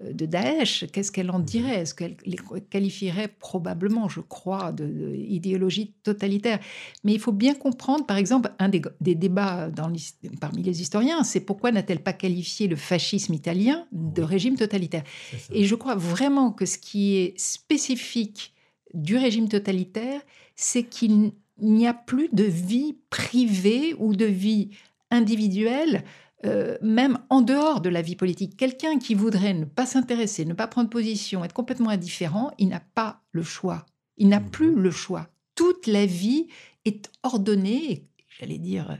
de 0.00 0.24
Daesh, 0.24 0.86
qu'est-ce 0.90 1.12
qu'elle 1.12 1.30
en 1.30 1.40
dirait? 1.40 1.80
Est-ce 1.80 1.94
qu'elle 1.94 2.16
les 2.24 2.38
qualifierait 2.70 3.28
probablement, 3.28 4.08
je 4.08 4.20
crois, 4.20 4.72
d'idéologie 4.72 5.92
totalitaire? 6.02 6.58
Mais 7.04 7.12
il 7.12 7.20
faut 7.20 7.32
bien 7.32 7.52
comprendre, 7.52 8.06
par 8.06 8.16
exemple, 8.16 8.52
un 8.58 8.70
des, 8.70 8.80
débats 9.14 9.68
dans, 9.68 9.92
parmi 10.40 10.62
les 10.62 10.80
historiens, 10.80 11.22
c'est 11.22 11.40
pourquoi 11.40 11.70
n'a-t-elle 11.70 12.02
pas 12.02 12.14
qualifié 12.14 12.66
le 12.66 12.76
fascisme 12.76 13.34
italien 13.34 13.84
de 13.92 14.22
régime 14.22 14.56
totalitaire? 14.56 15.04
Et 15.52 15.64
je 15.64 15.74
crois 15.74 15.96
vraiment 15.96 16.50
que 16.50 16.64
ce 16.64 16.78
qui 16.78 17.16
est 17.16 17.38
spécifique 17.38 18.54
du 18.94 19.16
régime 19.16 19.48
totalitaire, 19.48 20.20
c'est 20.54 20.84
qu'il 20.84 21.32
n'y 21.58 21.86
a 21.86 21.94
plus 21.94 22.28
de 22.32 22.44
vie 22.44 22.96
privée 23.10 23.94
ou 23.98 24.14
de 24.14 24.26
vie 24.26 24.70
individuelle 25.10 26.04
euh, 26.44 26.76
même 26.82 27.18
en 27.30 27.40
dehors 27.40 27.80
de 27.80 27.88
la 27.88 28.02
vie 28.02 28.14
politique. 28.14 28.56
Quelqu'un 28.56 28.98
qui 28.98 29.14
voudrait 29.14 29.54
ne 29.54 29.64
pas 29.64 29.86
s'intéresser, 29.86 30.44
ne 30.44 30.52
pas 30.52 30.66
prendre 30.66 30.90
position, 30.90 31.44
être 31.44 31.54
complètement 31.54 31.88
indifférent, 31.88 32.50
il 32.58 32.68
n'a 32.68 32.80
pas 32.80 33.22
le 33.32 33.42
choix. 33.42 33.86
Il 34.18 34.28
n'a 34.28 34.40
plus 34.40 34.70
mhm. 34.70 34.82
le 34.82 34.90
choix. 34.90 35.28
Toute 35.54 35.86
la 35.86 36.04
vie 36.04 36.46
est 36.84 37.10
ordonnée, 37.22 38.06
j'allais 38.38 38.58
dire 38.58 38.98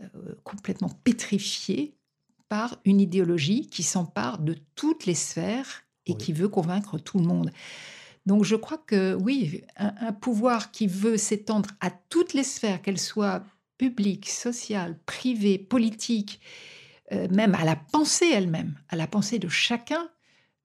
euh, 0.00 0.34
complètement 0.44 0.90
pétrifiée, 1.04 1.94
par 2.48 2.78
une 2.84 3.00
idéologie 3.00 3.68
qui 3.68 3.82
s'empare 3.82 4.38
de 4.38 4.56
toutes 4.74 5.04
les 5.04 5.14
sphères 5.14 5.82
et 6.06 6.14
qui 6.14 6.32
veut 6.32 6.48
convaincre 6.48 6.98
tout 6.98 7.18
le 7.18 7.26
monde. 7.26 7.50
Donc 8.28 8.44
je 8.44 8.56
crois 8.56 8.76
que 8.76 9.14
oui, 9.14 9.62
un 9.76 10.12
pouvoir 10.12 10.70
qui 10.70 10.86
veut 10.86 11.16
s'étendre 11.16 11.70
à 11.80 11.90
toutes 11.90 12.34
les 12.34 12.44
sphères, 12.44 12.82
qu'elles 12.82 13.00
soient 13.00 13.42
public, 13.78 14.28
social, 14.28 14.98
privé, 15.06 15.56
politique, 15.56 16.38
euh, 17.12 17.26
même 17.30 17.54
à 17.54 17.64
la 17.64 17.74
pensée 17.74 18.28
elle-même, 18.30 18.78
à 18.90 18.96
la 18.96 19.06
pensée 19.06 19.38
de 19.38 19.48
chacun, 19.48 20.10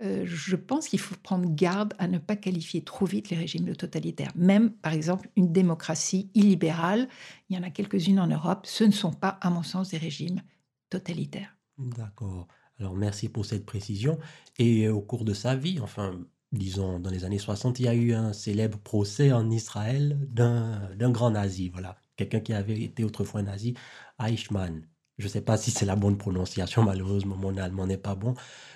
euh, 0.01 0.25
je 0.25 0.57
pense 0.57 0.89
qu'il 0.89 0.99
faut 0.99 1.15
prendre 1.23 1.47
garde 1.55 1.93
à 1.99 2.09
ne 2.09 2.17
pas 2.17 2.35
qualifier 2.35 2.83
trop 2.83 3.05
vite 3.05 3.29
les 3.29 3.37
régimes 3.37 3.63
de 3.63 3.73
totalitaires. 3.73 4.33
Même, 4.35 4.71
par 4.71 4.91
exemple, 4.91 5.29
une 5.37 5.53
démocratie 5.53 6.29
illibérale, 6.33 7.07
il 7.49 7.55
y 7.55 7.59
en 7.59 7.63
a 7.63 7.69
quelques-unes 7.69 8.19
en 8.19 8.27
Europe, 8.27 8.65
ce 8.65 8.83
ne 8.83 8.91
sont 8.91 9.13
pas, 9.13 9.37
à 9.39 9.49
mon 9.49 9.63
sens, 9.63 9.91
des 9.91 9.97
régimes 9.97 10.41
totalitaires. 10.89 11.55
D'accord. 11.77 12.49
Alors, 12.77 12.97
merci 12.97 13.29
pour 13.29 13.45
cette 13.45 13.65
précision. 13.65 14.19
Et 14.59 14.89
au 14.89 14.99
cours 14.99 15.23
de 15.23 15.33
sa 15.33 15.55
vie, 15.55 15.79
enfin, 15.79 16.19
disons, 16.53 16.99
dans 16.99 17.09
les 17.09 17.25
années 17.25 17.39
60, 17.39 17.79
il 17.79 17.85
y 17.85 17.87
a 17.87 17.93
eu 17.93 18.13
un 18.13 18.31
célèbre 18.31 18.77
procès 18.77 19.31
en 19.33 19.49
Israël 19.49 20.17
d'un 20.29 21.11
grand 21.11 21.31
nazi, 21.31 21.69
voilà, 21.69 21.97
quelqu'un 22.15 22.39
qui 22.39 22.53
avait 22.53 22.79
été 22.79 23.03
autrefois 23.03 23.41
nazi, 23.41 23.73
Eichmann. 24.23 24.87
Je 25.17 25.25
ne 25.25 25.29
sais 25.29 25.41
pas 25.41 25.57
si 25.57 25.71
c'est 25.71 25.85
la 25.85 25.95
bonne 25.95 26.17
prononciation, 26.17 26.83
malheureusement 26.85 27.35
mon 27.35 27.57
allemand 27.57 27.87
n'est 27.87 27.97
pas 27.97 28.15
bon, 28.15 28.35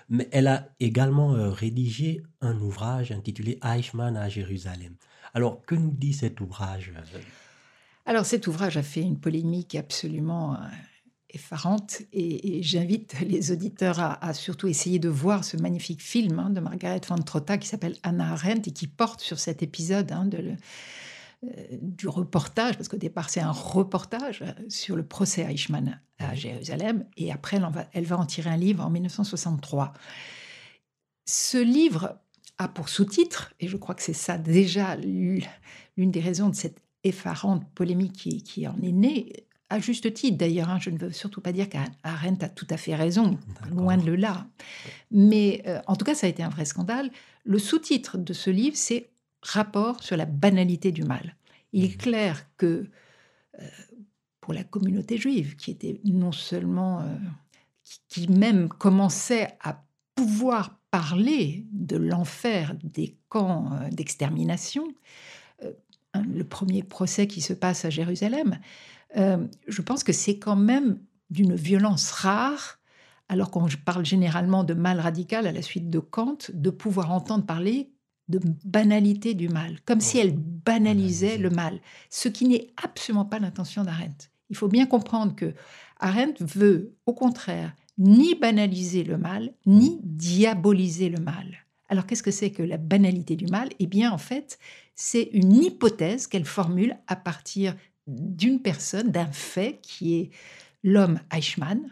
mais 0.10 0.28
elle 0.32 0.48
a 0.48 0.70
également 0.80 1.34
euh, 1.34 1.50
rédigé 1.50 2.24
un 2.42 2.60
ouvrage 2.60 3.12
intitulé 3.12 3.60
Eichmann 3.64 4.18
à 4.18 4.28
Jérusalem. 4.28 4.96
Alors, 5.34 5.62
que 5.66 5.76
nous 5.76 5.92
dit 5.92 6.14
cet 6.14 6.42
ouvrage? 6.42 6.92
Alors, 8.06 8.26
cet 8.26 8.48
ouvrage 8.48 8.78
a 8.78 8.84
fait 8.84 9.02
une 9.02 9.20
polémique 9.20 9.76
absolument 9.76 10.56
euh, 10.56 10.68
effarante 11.38 12.02
et, 12.12 12.62
j'invite 12.64 13.16
les 13.22 13.52
auditeurs 13.52 14.00
à, 14.00 14.34
surtout 14.34 14.68
essayer 14.68 15.00
de 15.00 15.10
voir 15.10 15.44
ce 15.44 15.56
magnifique 15.56 16.02
film 16.02 16.40
hein, 16.40 16.50
de 16.50 16.60
Margaret 16.60 17.02
von 17.08 17.16
Trotta 17.16 17.58
qui 17.58 17.68
s'appelle 17.68 17.96
Anna 18.04 18.34
Arendt 18.34 18.70
et 18.70 18.74
qui 18.74 18.88
porte 18.88 19.22
sur 19.22 19.40
cet 19.40 19.62
épisode 19.62 20.12
hein, 20.12 20.28
euh, 20.34 21.62
du 21.82 22.08
reportage, 22.08 22.76
parce 22.76 22.90
qu'au 22.90 22.98
départ 22.98 23.30
c'est 23.30 23.40
un 23.40 23.52
reportage 23.52 24.44
sur 24.68 24.96
le 24.96 25.06
procès 25.06 25.42
Eichmann 25.42 26.02
à 26.18 26.34
Jérusalem, 26.34 27.06
et 27.16 27.32
après 27.32 27.62
elle 27.94 28.06
va 28.06 28.18
en 28.18 28.26
tirer 28.26 28.50
un 28.50 28.58
livre 28.58 28.84
en 28.84 28.90
1963. 28.90 29.94
Ce 31.26 31.58
livre 31.58 32.18
a 32.58 32.68
pour 32.68 32.90
sous-titre, 32.90 33.54
et 33.60 33.68
je 33.68 33.78
crois 33.78 33.94
que 33.94 34.02
c'est 34.02 34.14
ça 34.14 34.40
déjà 34.40 34.96
l'une 34.96 36.12
des 36.12 36.22
raisons 36.22 36.50
de 36.50 36.56
cette 36.56 36.82
effarante 37.04 37.64
polémique 37.76 38.14
qui, 38.44 38.68
en 38.68 38.82
est 38.82 38.92
née, 38.92 39.47
à 39.70 39.80
juste 39.80 40.14
titre 40.14 40.38
d'ailleurs, 40.38 40.70
hein, 40.70 40.80
je 40.80 40.90
ne 40.90 40.98
veux 40.98 41.12
surtout 41.12 41.42
pas 41.42 41.52
dire 41.52 41.68
qu'Arendt 41.70 42.46
a 42.46 42.50
tout 42.50 42.68
à 42.70 42.78
fait 42.78 42.96
raison, 42.96 43.38
loin 43.70 43.98
de 43.98 44.12
là. 44.14 44.48
Mais 45.12 45.62
euh, 45.68 45.82
en 45.88 45.96
tout 45.96 46.06
cas, 46.06 46.16
ça 46.16 46.28
a 46.28 46.30
été 46.30 46.44
un 46.44 46.50
vrai 46.50 46.66
scandale. 46.66 47.12
Le 47.44 47.60
sous-titre 47.60 48.18
de 48.18 48.34
ce 48.34 48.50
livre, 48.50 48.78
c'est 48.78 49.10
rapport 49.42 50.04
sur 50.04 50.18
la 50.18 50.26
banalité 50.26 50.92
du 50.92 51.04
mal. 51.04 51.36
Il 51.74 51.84
est 51.84 51.96
mmh. 51.96 51.98
clair 51.98 52.46
que 52.58 52.90
euh, 53.60 53.68
pour 54.42 54.54
la 54.54 54.64
communauté 54.64 55.18
juive, 55.18 55.56
qui 55.58 55.72
était 55.72 56.00
non 56.06 56.32
seulement, 56.32 57.02
euh, 57.02 57.16
qui, 58.08 58.30
même 58.30 58.70
commençait 58.70 59.58
à 59.62 59.84
pouvoir 60.16 60.80
parler 60.90 61.66
de 61.74 61.98
l'enfer 61.98 62.74
des 62.82 63.18
camps 63.28 63.72
d'extermination, 63.92 64.88
euh, 65.64 65.74
le 66.16 66.44
premier 66.44 66.84
procès 66.84 67.28
qui 67.28 67.42
se 67.42 67.54
passe 67.54 67.86
à 67.86 67.90
Jérusalem, 67.90 68.60
euh, 69.16 69.46
je 69.68 69.82
pense 69.82 70.04
que 70.04 70.14
c'est 70.14 70.38
quand 70.38 70.56
même 70.56 71.00
d'une 71.30 71.56
violence 71.56 72.12
rare, 72.12 72.80
alors 73.30 73.52
qu'on 73.52 73.68
parle 73.86 74.06
généralement 74.06 74.64
de 74.64 74.74
mal 74.74 75.00
radical 75.00 75.48
à 75.48 75.52
la 75.52 75.62
suite 75.62 75.90
de 75.90 76.00
Kant, 76.00 76.38
de 76.54 76.70
pouvoir 76.70 77.12
entendre 77.12 77.46
parler 77.46 77.92
de 78.30 78.40
banalité 78.66 79.34
du 79.34 79.48
mal, 79.48 79.80
comme 79.86 80.02
si 80.02 80.18
elle 80.18 80.36
banalisait 80.36 81.38
le 81.38 81.50
mal, 81.50 81.80
ce 82.10 82.28
qui 82.28 82.46
n'est 82.46 82.68
absolument 82.82 83.26
pas 83.26 83.40
l'intention 83.40 83.84
d'Arendt. 83.84 84.30
Il 84.50 84.56
faut 84.56 84.68
bien 84.68 84.86
comprendre 84.86 85.36
que 85.36 85.54
Arendt 86.00 86.44
veut, 86.44 86.94
au 87.06 87.14
contraire, 87.14 87.74
ni 87.98 88.36
banaliser 88.36 89.04
le 89.04 89.18
mal, 89.18 89.54
ni 89.66 90.00
diaboliser 90.04 91.10
le 91.10 91.20
mal. 91.20 91.66
Alors 91.90 92.06
qu'est-ce 92.06 92.24
que 92.24 92.32
c'est 92.32 92.52
que 92.52 92.64
la 92.64 92.78
banalité 92.78 93.36
du 93.36 93.48
mal? 93.48 93.70
Eh 93.80 93.88
bien, 93.88 94.12
en 94.12 94.18
fait, 94.18 94.60
c'est 94.96 95.30
une 95.34 95.56
hypothèse 95.56 96.28
qu'elle 96.28 96.46
formule 96.46 96.98
à 97.08 97.16
partir 97.16 97.76
d'une 98.08 98.62
personne, 98.62 99.12
d'un 99.12 99.32
fait 99.32 99.80
qui 99.82 100.16
est 100.16 100.30
l'homme 100.84 101.20
Eichmann. 101.32 101.92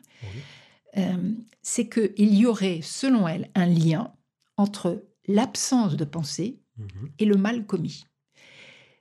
Euh, 0.98 1.34
c'est 1.62 1.90
qu'il 1.90 2.34
y 2.34 2.46
aurait, 2.46 2.80
selon 2.82 3.28
elle, 3.28 3.50
un 3.54 3.66
lien 3.66 4.14
entre 4.58 5.04
l'absence 5.28 5.98
de 5.98 6.06
pensée 6.06 6.60
mhm. 6.78 7.12
et 7.20 7.26
le 7.26 7.36
mal 7.36 7.66
commis. 7.66 8.06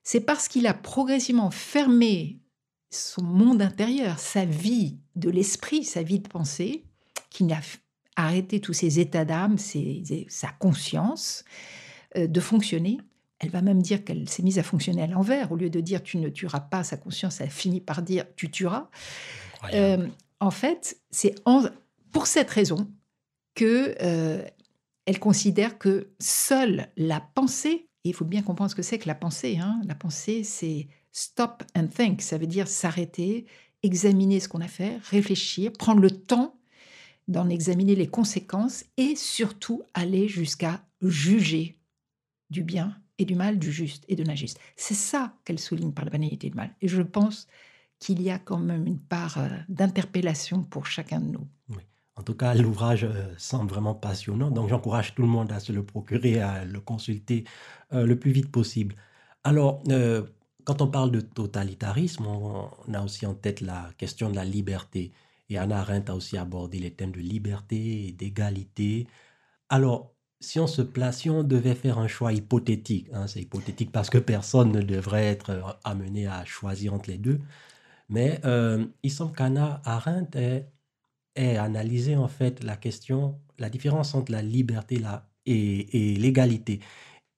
C'est 0.02 0.20
parce 0.20 0.48
qu'il 0.48 0.66
a 0.66 0.74
progressivement 0.74 1.50
fermé 1.50 2.40
son 2.90 3.22
monde 3.22 3.62
intérieur, 3.62 4.18
sa 4.18 4.44
vie 4.44 4.98
de 5.16 5.30
l'esprit, 5.30 5.84
sa 5.84 6.02
vie 6.02 6.20
de 6.20 6.28
pensée, 6.28 6.84
qu'il 7.30 7.52
a 7.52 7.60
arrêté 8.16 8.60
tous 8.60 8.72
ses 8.72 9.00
états 9.00 9.24
d'âme, 9.24 9.56
sa 9.58 10.48
conscience 10.58 11.44
euh, 12.16 12.26
de 12.26 12.40
fonctionner. 12.40 12.98
Elle 13.40 13.50
va 13.50 13.62
même 13.62 13.82
dire 13.82 14.04
qu'elle 14.04 14.28
s'est 14.28 14.42
mise 14.42 14.58
à 14.58 14.62
fonctionner 14.62 15.02
à 15.02 15.06
l'envers. 15.06 15.52
Au 15.52 15.56
lieu 15.56 15.70
de 15.70 15.80
dire 15.80 16.02
tu 16.02 16.18
ne 16.18 16.28
tueras 16.28 16.60
pas, 16.60 16.84
sa 16.84 16.96
conscience 16.96 17.40
a 17.40 17.48
fini 17.48 17.80
par 17.80 18.02
dire 18.02 18.24
tu 18.36 18.50
tueras. 18.50 18.88
Euh, 19.72 20.06
en 20.40 20.50
fait, 20.50 20.98
c'est 21.10 21.34
pour 22.12 22.26
cette 22.26 22.50
raison 22.50 22.90
que 23.54 23.94
euh, 24.02 24.44
elle 25.06 25.18
considère 25.18 25.78
que 25.78 26.12
seule 26.20 26.88
la 26.96 27.20
pensée, 27.20 27.88
et 28.04 28.10
il 28.10 28.14
faut 28.14 28.24
bien 28.24 28.42
comprendre 28.42 28.70
ce 28.70 28.76
que 28.76 28.82
c'est 28.82 28.98
que 28.98 29.08
la 29.08 29.14
pensée, 29.14 29.58
hein, 29.58 29.80
la 29.86 29.94
pensée 29.94 30.44
c'est 30.44 30.88
stop 31.12 31.62
and 31.76 31.88
think, 31.88 32.20
ça 32.20 32.38
veut 32.38 32.46
dire 32.46 32.68
s'arrêter, 32.68 33.46
examiner 33.82 34.40
ce 34.40 34.48
qu'on 34.48 34.60
a 34.60 34.68
fait, 34.68 34.98
réfléchir, 35.10 35.72
prendre 35.72 36.00
le 36.00 36.10
temps 36.10 36.56
d'en 37.28 37.48
examiner 37.48 37.94
les 37.94 38.08
conséquences 38.08 38.84
et 38.96 39.16
surtout 39.16 39.82
aller 39.94 40.28
jusqu'à 40.28 40.84
juger 41.00 41.78
du 42.50 42.62
bien 42.62 42.96
et 43.18 43.24
du 43.24 43.34
mal, 43.34 43.58
du 43.58 43.72
juste 43.72 44.04
et 44.08 44.16
de 44.16 44.24
l'injuste. 44.24 44.60
C'est 44.76 44.94
ça 44.94 45.34
qu'elle 45.44 45.58
souligne 45.58 45.92
par 45.92 46.04
la 46.04 46.10
banalité 46.10 46.50
du 46.50 46.56
mal. 46.56 46.70
Et 46.80 46.88
je 46.88 47.02
pense 47.02 47.46
qu'il 47.98 48.20
y 48.22 48.30
a 48.30 48.38
quand 48.38 48.58
même 48.58 48.86
une 48.86 48.98
part 48.98 49.38
euh, 49.38 49.48
d'interpellation 49.68 50.62
pour 50.62 50.86
chacun 50.86 51.20
de 51.20 51.30
nous. 51.30 51.46
En 52.16 52.22
tout 52.22 52.34
cas, 52.34 52.54
l'ouvrage 52.54 53.04
euh, 53.04 53.34
semble 53.38 53.68
vraiment 53.70 53.94
passionnant, 53.94 54.50
donc 54.50 54.68
j'encourage 54.68 55.14
tout 55.14 55.22
le 55.22 55.28
monde 55.28 55.50
à 55.50 55.58
se 55.58 55.72
le 55.72 55.84
procurer, 55.84 56.40
à 56.40 56.64
le 56.64 56.80
consulter 56.80 57.44
euh, 57.92 58.06
le 58.06 58.18
plus 58.18 58.30
vite 58.30 58.52
possible. 58.52 58.94
Alors, 59.42 59.82
quand 60.64 60.80
on 60.80 60.86
parle 60.86 61.10
de 61.10 61.20
totalitarisme, 61.20 62.24
on, 62.26 62.94
a 62.94 63.02
aussi 63.02 63.26
en 63.26 63.34
tête 63.34 63.60
la 63.60 63.90
question 63.98 64.30
de 64.30 64.36
la 64.36 64.44
liberté. 64.44 65.12
Et 65.50 65.58
Anna 65.58 65.80
Arendt 65.80 66.10
a 66.10 66.14
aussi 66.14 66.38
abordé 66.38 66.78
les 66.78 66.92
thèmes 66.92 67.12
de 67.12 67.20
liberté 67.20 68.08
et 68.08 68.12
d'égalité. 68.12 69.06
Alors, 69.68 70.13
si 70.44 70.60
on 70.60 70.66
se 70.66 70.82
place, 70.82 71.20
si 71.20 71.30
on 71.30 71.42
devait 71.42 71.74
faire 71.74 71.98
un 71.98 72.08
choix 72.08 72.32
hypothétique, 72.32 73.08
hein, 73.12 73.26
c'est 73.26 73.40
hypothétique 73.40 73.90
parce 73.90 74.10
que 74.10 74.18
personne 74.18 74.72
ne 74.72 74.82
devrait 74.82 75.24
être 75.24 75.50
euh, 75.50 75.62
amené 75.84 76.26
à 76.26 76.44
choisir 76.44 76.94
entre 76.94 77.10
les 77.10 77.18
deux, 77.18 77.40
mais 78.08 78.40
euh, 78.44 78.84
il 79.02 79.10
semble 79.10 79.34
qu'Anna 79.34 79.80
Arendt 79.84 80.38
ait, 80.38 81.56
analysé 81.56 82.16
en 82.16 82.28
fait 82.28 82.62
la 82.62 82.76
question, 82.76 83.40
la 83.58 83.68
différence 83.68 84.14
entre 84.14 84.30
la 84.30 84.42
liberté 84.42 85.02
et, 85.46 86.12
et 86.12 86.16
l'égalité. 86.16 86.80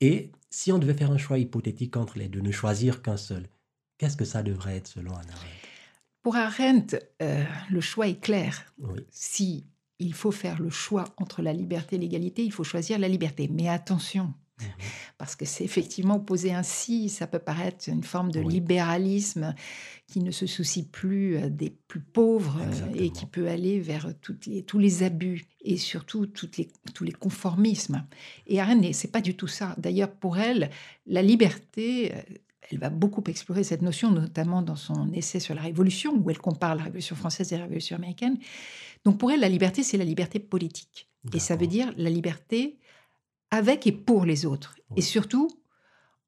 Et 0.01 0.33
si 0.51 0.73
on 0.73 0.79
devait 0.79 0.95
faire 0.95 1.11
un 1.11 1.19
choix 1.19 1.38
hypothétique 1.38 1.97
entre 1.97 2.19
les 2.19 2.29
deux, 2.29 2.40
ne 2.40 2.51
choisir 2.51 3.01
qu'un 3.01 3.16
seul, 3.16 3.49
qu'est-ce 3.99 4.16
que 4.16 4.25
ça 4.27 4.42
devrait 4.42 4.77
être 4.77 4.88
selon 4.88 5.12
Anna 5.12 5.33
Arendt? 5.33 5.66
Pour 6.23 6.37
Arendt, 6.37 6.99
euh, 7.23 7.45
le 7.71 7.81
choix 7.81 8.09
est 8.09 8.21
clair. 8.21 8.64
Si 9.11 9.64
il 9.99 10.15
faut 10.15 10.33
faire 10.33 10.61
le 10.61 10.71
choix 10.71 11.05
entre 11.17 11.43
la 11.43 11.53
liberté 11.53 11.97
et 11.97 11.99
l'égalité, 11.99 12.45
il 12.45 12.53
faut 12.53 12.65
choisir 12.65 12.99
la 12.99 13.09
liberté. 13.09 13.49
Mais 13.53 13.69
attention, 13.69 14.35
Mhm. 14.61 14.69
Parce 15.19 15.37
que 15.37 15.45
c'est 15.45 15.65
effectivement 15.65 16.19
posé 16.19 16.53
ainsi, 16.53 17.09
ça 17.09 17.27
peut 17.27 17.39
paraître 17.39 17.89
une 17.89 18.03
forme 18.03 18.31
de 18.31 18.41
libéralisme 18.41 19.55
qui 20.07 20.21
ne 20.21 20.31
se 20.31 20.47
soucie 20.47 20.87
plus 20.87 21.37
euh, 21.37 21.51
des 21.51 21.71
plus 21.89 22.01
pauvres 22.01 22.59
euh, 22.61 22.95
et 22.95 23.11
qui 23.11 23.27
peut 23.27 23.49
aller 23.49 23.81
vers 23.81 24.15
toutes 24.21 24.47
les, 24.47 24.63
tous 24.63 24.79
les 24.79 25.03
abus 25.03 25.47
et 25.63 25.77
surtout 25.77 26.27
toutes 26.27 26.57
les, 26.57 26.69
tous 26.95 27.05
les 27.05 27.13
conformismes. 27.13 28.07
Et 28.47 28.61
Arendt, 28.61 28.93
c'est 28.93 29.13
pas 29.13 29.21
du 29.21 29.35
tout 29.35 29.49
ça. 29.49 29.75
D'ailleurs, 29.79 30.11
pour 30.11 30.39
elle, 30.39 30.71
la 31.07 31.23
liberté, 31.23 32.15
euh, 32.15 32.23
elle 32.71 32.79
va 32.79 32.91
beaucoup 32.91 33.23
explorer 33.29 33.63
cette 33.63 33.83
notion, 33.83 34.11
notamment 34.11 34.63
dans 34.63 34.77
son 34.77 35.13
essai 35.13 35.39
sur 35.39 35.55
la 35.55 35.63
Révolution, 35.63 36.15
où 36.17 36.31
elle 36.31 36.39
compare 36.39 36.75
la 36.75 36.85
Révolution 36.85 37.15
française 37.15 37.53
et 37.53 37.57
la 37.57 37.65
Révolution 37.65 37.97
américaine. 37.97 38.39
Donc 39.07 39.19
pour 39.19 39.31
elle, 39.31 39.38
la 39.38 39.49
liberté, 39.49 39.85
c'est 39.85 39.97
la 39.97 40.05
liberté 40.05 40.40
politique. 40.40 41.09
Et 41.33 41.38
ça 41.38 41.55
veut 41.55 41.69
dire 41.69 41.92
la 41.97 42.11
liberté 42.11 42.77
avec 43.53 43.87
et 43.87 43.92
pour 43.92 44.25
les 44.25 44.45
autres. 44.45 44.75
Et 44.97 45.01
surtout, 45.01 45.49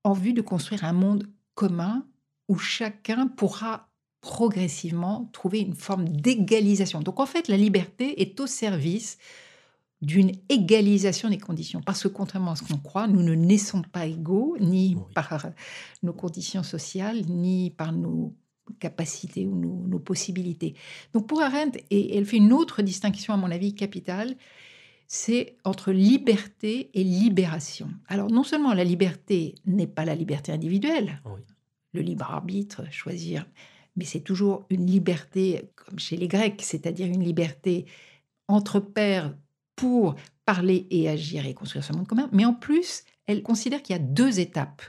en 0.04 0.12
vue 0.12 0.32
de 0.32 0.42
construire 0.42 0.84
un 0.84 0.92
monde 0.92 1.26
commun 1.56 2.06
où 2.46 2.56
chacun 2.56 3.26
pourra 3.26 3.88
progressivement 4.20 5.28
trouver 5.32 5.58
une 5.58 5.74
forme 5.74 6.08
d'égalisation. 6.08 7.00
Donc 7.00 7.18
en 7.18 7.26
fait, 7.26 7.48
la 7.48 7.56
liberté 7.56 8.22
est 8.22 8.38
au 8.38 8.46
service 8.46 9.18
d'une 10.00 10.30
égalisation 10.48 11.30
des 11.30 11.38
conditions. 11.38 11.80
Parce 11.82 12.04
que 12.04 12.08
contrairement 12.08 12.52
à 12.52 12.56
ce 12.56 12.62
qu'on 12.62 12.78
croit, 12.78 13.08
nous 13.08 13.24
ne 13.24 13.34
naissons 13.34 13.82
pas 13.82 14.06
égaux, 14.06 14.56
ni 14.60 14.96
par 15.16 15.48
nos 16.04 16.12
conditions 16.12 16.62
sociales, 16.62 17.22
ni 17.26 17.70
par 17.70 17.90
nos 17.90 18.36
capacités 18.78 19.46
ou 19.46 19.54
nos, 19.54 19.86
nos 19.86 19.98
possibilités. 19.98 20.74
Donc 21.12 21.26
pour 21.26 21.42
Arendt, 21.42 21.84
et 21.90 22.16
elle 22.16 22.26
fait 22.26 22.36
une 22.36 22.52
autre 22.52 22.82
distinction 22.82 23.34
à 23.34 23.36
mon 23.36 23.50
avis 23.50 23.74
capitale, 23.74 24.36
c'est 25.06 25.56
entre 25.64 25.90
liberté 25.90 26.90
et 26.92 27.02
libération. 27.02 27.88
Alors 28.06 28.30
non 28.30 28.44
seulement 28.44 28.74
la 28.74 28.84
liberté 28.84 29.54
n'est 29.64 29.86
pas 29.86 30.04
la 30.04 30.14
liberté 30.14 30.52
individuelle, 30.52 31.22
le 31.94 32.02
libre 32.02 32.26
arbitre, 32.30 32.84
choisir, 32.92 33.46
mais 33.96 34.04
c'est 34.04 34.20
toujours 34.20 34.66
une 34.70 34.86
liberté 34.86 35.70
comme 35.74 35.98
chez 35.98 36.16
les 36.16 36.28
Grecs, 36.28 36.60
c'est-à-dire 36.62 37.06
une 37.06 37.24
liberté 37.24 37.86
entre 38.46 38.80
pairs 38.80 39.34
pour 39.76 40.14
parler 40.44 40.86
et 40.90 41.08
agir 41.08 41.46
et 41.46 41.54
construire 41.54 41.84
ce 41.84 41.92
monde 41.92 42.06
commun. 42.06 42.28
Mais 42.32 42.44
en 42.44 42.54
plus, 42.54 43.04
elle 43.26 43.42
considère 43.42 43.82
qu'il 43.82 43.96
y 43.96 43.98
a 43.98 44.02
deux 44.02 44.40
étapes. 44.40 44.82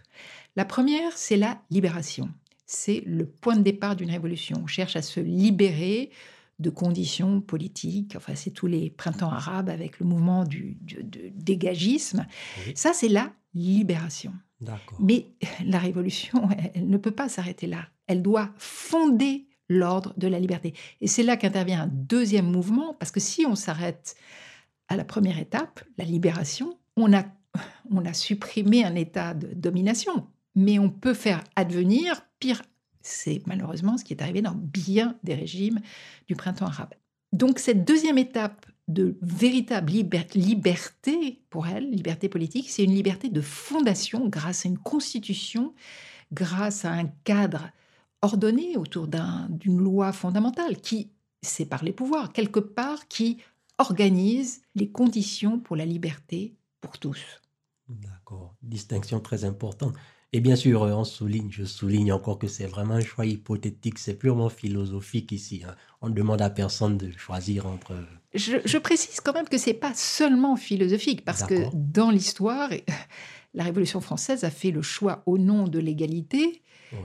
La 0.56 0.66
première, 0.66 1.18
c'est 1.18 1.38
la 1.38 1.62
libération. 1.70 2.30
C'est 2.72 3.02
le 3.08 3.26
point 3.26 3.56
de 3.56 3.64
départ 3.64 3.96
d'une 3.96 4.12
révolution. 4.12 4.62
On 4.64 4.68
cherche 4.68 4.96
à 4.96 5.02
se 5.02 5.20
libérer 5.20 6.12
de 6.60 6.70
conditions 6.70 7.42
politiques. 7.42 8.16
Enfin, 8.16 8.36
c'est 8.36 8.52
tous 8.52 8.68
les 8.68 8.92
printemps 8.92 9.32
arabes 9.32 9.70
avec 9.70 10.00
le 10.00 10.06
mouvement 10.06 10.44
du, 10.44 10.78
dégagisme. 11.34 12.28
Ça, 12.76 12.94
c'est 12.94 13.08
la 13.08 13.34
libération. 13.56 14.34
Mais 15.00 15.32
la 15.66 15.80
révolution, 15.80 16.48
elle, 16.76 16.88
ne 16.88 16.98
peut 16.98 17.10
pas 17.10 17.28
s'arrêter 17.28 17.66
là. 17.66 17.88
Elle 18.06 18.22
doit 18.22 18.52
fonder 18.60 19.48
l'ordre 19.68 20.14
de 20.18 20.28
la 20.28 20.40
liberté. 20.40 20.76
Et 21.02 21.08
c'est 21.08 21.24
là 21.24 21.38
qu'intervient 21.38 21.82
un 21.82 21.88
deuxième 21.92 22.52
mouvement, 22.52 22.94
parce 22.94 23.10
que 23.10 23.20
si 23.20 23.48
on 23.48 23.56
s'arrête 23.56 24.16
à 24.90 24.96
la 24.96 25.04
première 25.04 25.40
étape, 25.40 25.84
la 25.98 26.06
libération, 26.06 26.78
on 26.98 27.14
a, 27.14 27.26
on 27.90 28.06
a 28.06 28.14
supprimé 28.14 28.84
un 28.84 28.94
état 28.94 29.34
de 29.34 29.48
domination. 29.56 30.28
Mais 30.54 30.78
on 30.78 30.92
peut 30.92 31.16
faire 31.16 31.44
advenir, 31.56 32.22
pire 32.40 32.62
c'est 33.02 33.42
malheureusement 33.48 33.98
ce 33.98 34.04
qui 34.04 34.14
est 34.14 34.22
arrivé 34.22 34.42
dans 34.42 34.56
bien 34.56 35.16
des 35.24 35.36
régimes 35.36 35.80
du 36.28 36.36
printemps 36.36 36.68
arabe. 36.68 36.94
Donc 37.32 37.60
cette 37.60 37.86
deuxième 37.86 38.18
étape 38.18 38.66
de 38.88 39.18
véritable 39.22 39.92
liberté 40.34 41.42
pour 41.50 41.68
elle, 41.68 41.92
liberté 41.92 42.28
politique, 42.28 42.70
c'est 42.70 42.84
une 42.84 42.96
liberté 42.96 43.30
de 43.30 43.42
fondation 43.42 44.28
grâce 44.28 44.66
à 44.66 44.70
une 44.70 44.80
constitution, 44.80 45.74
grâce 46.34 46.86
à 46.86 46.92
un 46.92 47.06
cadre 47.24 47.70
ordonné 48.22 48.78
autour 48.78 49.08
d'une 49.08 49.78
loi 49.78 50.12
fondamentale 50.12 50.78
qui 50.78 51.12
sépare 51.42 51.84
les 51.84 51.94
pouvoirs, 51.94 52.34
quelque 52.34 52.60
part 52.60 53.08
qui 53.08 53.38
organise 53.78 54.62
les 54.76 54.90
conditions 54.90 55.60
pour 55.60 55.76
la 55.76 55.86
liberté 55.86 56.56
pour 56.82 56.98
tous. 56.98 57.42
D'accord, 57.88 58.56
distinction 58.62 59.20
très 59.20 59.46
importante. 59.46 59.96
Et 60.32 60.42
bien 60.42 60.56
sûr, 60.56 60.82
on 60.82 61.04
souligne, 61.04 61.50
je 61.50 61.64
souligne 61.64 62.14
encore 62.14 62.38
que 62.38 62.48
c'est 62.48 62.68
vraiment 62.68 62.96
un 62.96 63.02
choix 63.02 63.26
hypothétique, 63.26 63.98
c'est 63.98 64.14
purement 64.14 64.50
philosophique 64.50 65.32
ici. 65.32 65.64
Hein. 65.68 65.76
On 66.02 66.10
ne 66.10 66.14
demande 66.14 66.42
à 66.42 66.52
personne 66.52 66.98
de 66.98 67.12
choisir 67.18 67.66
entre... 67.66 67.96
Je, 68.36 68.78
précise 68.78 69.22
quand 69.22 69.34
même 69.34 69.50
que 69.50 69.58
c'est 69.58 69.74
pas 69.74 69.94
seulement 69.96 70.56
philosophique, 70.56 71.26
parce 71.26 71.44
que 71.44 71.64
dans 71.74 72.12
l'histoire, 72.12 72.70
la 73.56 73.64
Révolution 73.64 74.02
française 74.02 74.44
a 74.44 74.52
fait 74.52 74.70
le 74.70 74.84
choix 74.84 75.24
au 75.26 75.40
nom 75.40 75.68
de 75.68 75.80
l'égalité 75.80 76.62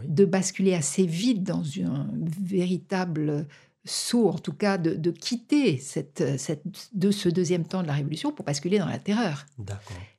de 0.07 0.25
basculer 0.25 0.75
assez 0.75 1.07
vite 1.07 1.43
dans 1.43 1.63
un 1.83 2.09
véritable 2.43 3.47
saut, 3.85 4.29
en 4.29 4.38
tout 4.38 4.53
cas, 4.53 4.79
de, 4.79 5.11
quitter 5.11 5.77
cette, 5.79 6.38
cette, 6.38 6.62
de 6.94 7.11
ce 7.11 7.29
deuxième 7.29 7.66
temps 7.66 7.83
de 7.83 7.87
la 7.87 7.92
Révolution 7.92 8.33
pour 8.33 8.44
basculer 8.44 8.79
dans 8.79 8.87
la 8.87 8.99
terreur. 8.99 9.47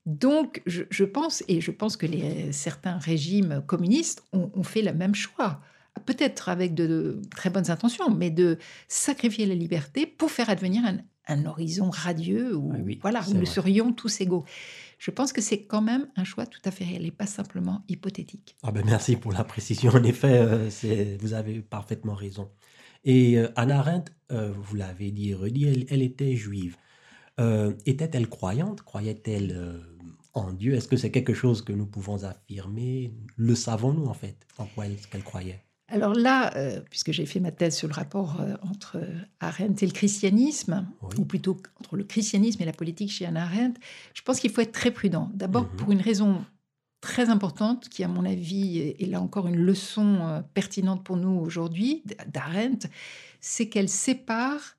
Donc, 0.06 0.62
je, 0.66 1.04
pense, 1.04 1.44
et 1.48 1.62
je 1.62 1.72
pense 1.72 1.98
que 1.98 2.06
les, 2.06 2.52
certains 2.52 2.98
régimes 2.98 3.64
communistes 3.66 4.24
ont, 4.34 4.64
fait 4.64 4.82
le 4.82 4.94
même 4.94 5.16
choix, 5.16 5.62
peut-être 6.06 6.50
avec 6.50 6.74
de, 6.76 7.22
très 7.32 7.50
bonnes 7.50 7.72
intentions, 7.72 8.12
mais 8.12 8.30
de 8.30 8.60
sacrifier 8.88 9.46
la 9.46 9.56
liberté 9.56 10.06
pour 10.06 10.30
faire 10.30 10.50
advenir 10.50 10.84
un, 10.86 11.46
horizon 11.46 11.90
radieux 11.90 12.56
où, 12.56 12.72
voilà, 13.02 13.24
où 13.28 13.34
nous 13.34 13.48
serions 13.48 13.92
tous 13.94 14.22
égaux. 14.22 14.46
Je 15.00 15.10
pense 15.10 15.34
que 15.34 15.42
c'est 15.42 15.64
quand 15.64 15.82
même 15.82 16.08
un 16.16 16.24
choix 16.24 16.46
tout 16.46 16.62
à 16.66 16.72
fait 16.72 16.86
réel 16.86 17.06
et 17.06 17.12
pas 17.12 17.26
simplement 17.26 17.84
hypothétique. 17.90 18.56
Ah 18.64 18.72
ben 18.72 18.84
merci 18.86 19.16
pour 19.16 19.34
la 19.34 19.44
précision. 19.44 19.92
En 19.92 20.04
effet, 20.04 20.38
euh, 20.40 21.18
vous 21.20 21.34
avez 21.34 21.62
parfaitement 21.62 22.14
raison. 22.14 22.50
Et 23.06 23.38
euh, 23.38 23.48
Anna 23.56 23.80
Arendt, 23.80 24.12
euh, 24.32 24.52
vous 24.58 24.76
l'avez 24.76 25.12
dit 25.12 25.30
et 25.30 25.36
redit, 25.36 25.86
elle, 25.90 26.02
était 26.02 26.36
juive. 26.36 26.76
Euh, 27.40 27.74
était-elle 27.86 28.28
croyante? 28.28 28.82
Croyait-elle 28.82 29.80
en 30.34 30.52
Dieu? 30.52 30.74
Est-ce 30.74 30.88
que 30.88 30.98
c'est 30.98 31.12
quelque 31.12 31.34
chose 31.34 31.62
que 31.62 31.72
nous 31.72 31.86
pouvons 31.86 32.24
affirmer? 32.24 33.14
Le 33.38 33.56
savons-nous 33.56 34.08
en 34.08 34.14
fait 34.14 34.36
En 34.58 34.66
quoi 34.66 34.88
est-ce 34.88 35.08
qu'elle 35.08 35.24
croyait? 35.24 35.62
Alors 35.88 36.16
là, 36.16 36.52
puisque 36.90 37.12
j'ai 37.12 37.28
fait 37.28 37.40
ma 37.40 37.52
thèse 37.52 37.76
sur 37.76 37.88
le 37.88 37.94
rapport 37.94 38.42
entre 38.64 39.00
Arendt 39.40 39.86
et 39.86 39.88
le 39.88 39.94
christianisme, 39.94 40.88
ou 41.20 41.26
plutôt 41.26 41.58
entre 41.80 41.96
le 41.96 42.04
christianisme 42.04 42.64
et 42.64 42.66
la 42.66 42.74
politique 42.74 43.12
chez 43.12 43.28
Anna 43.28 43.44
Arendt, 43.44 43.80
je 44.16 44.24
pense 44.24 44.40
qu'il 44.40 44.50
faut 44.50 44.62
être 44.62 44.72
très 44.72 44.90
prudent. 44.90 45.30
D'abord 45.36 45.66
mmh 45.66 45.76
pour 45.78 45.92
une 45.92 46.02
raison 46.02 46.44
très 47.06 47.30
importante 47.30 47.88
qui, 47.88 48.04
à 48.04 48.08
mon 48.08 48.26
avis, 48.26 48.80
est 48.80 49.06
là 49.06 49.22
encore 49.22 49.48
une 49.48 49.58
leçon 49.58 50.18
euh, 50.22 50.42
pertinente 50.56 51.04
pour 51.04 51.18
nous 51.18 51.40
aujourd'hui, 51.40 52.04
d'Arendt, 52.28 52.90
c'est 53.40 53.70
qu'elle 53.70 53.90
sépare 53.90 54.76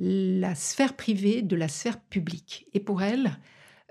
la 0.00 0.56
sphère 0.56 0.96
privée 0.96 1.40
de 1.40 1.54
la 1.54 1.68
sphère 1.68 2.00
publique. 2.00 2.66
Et 2.74 2.80
pour 2.80 3.00
elle, 3.00 3.38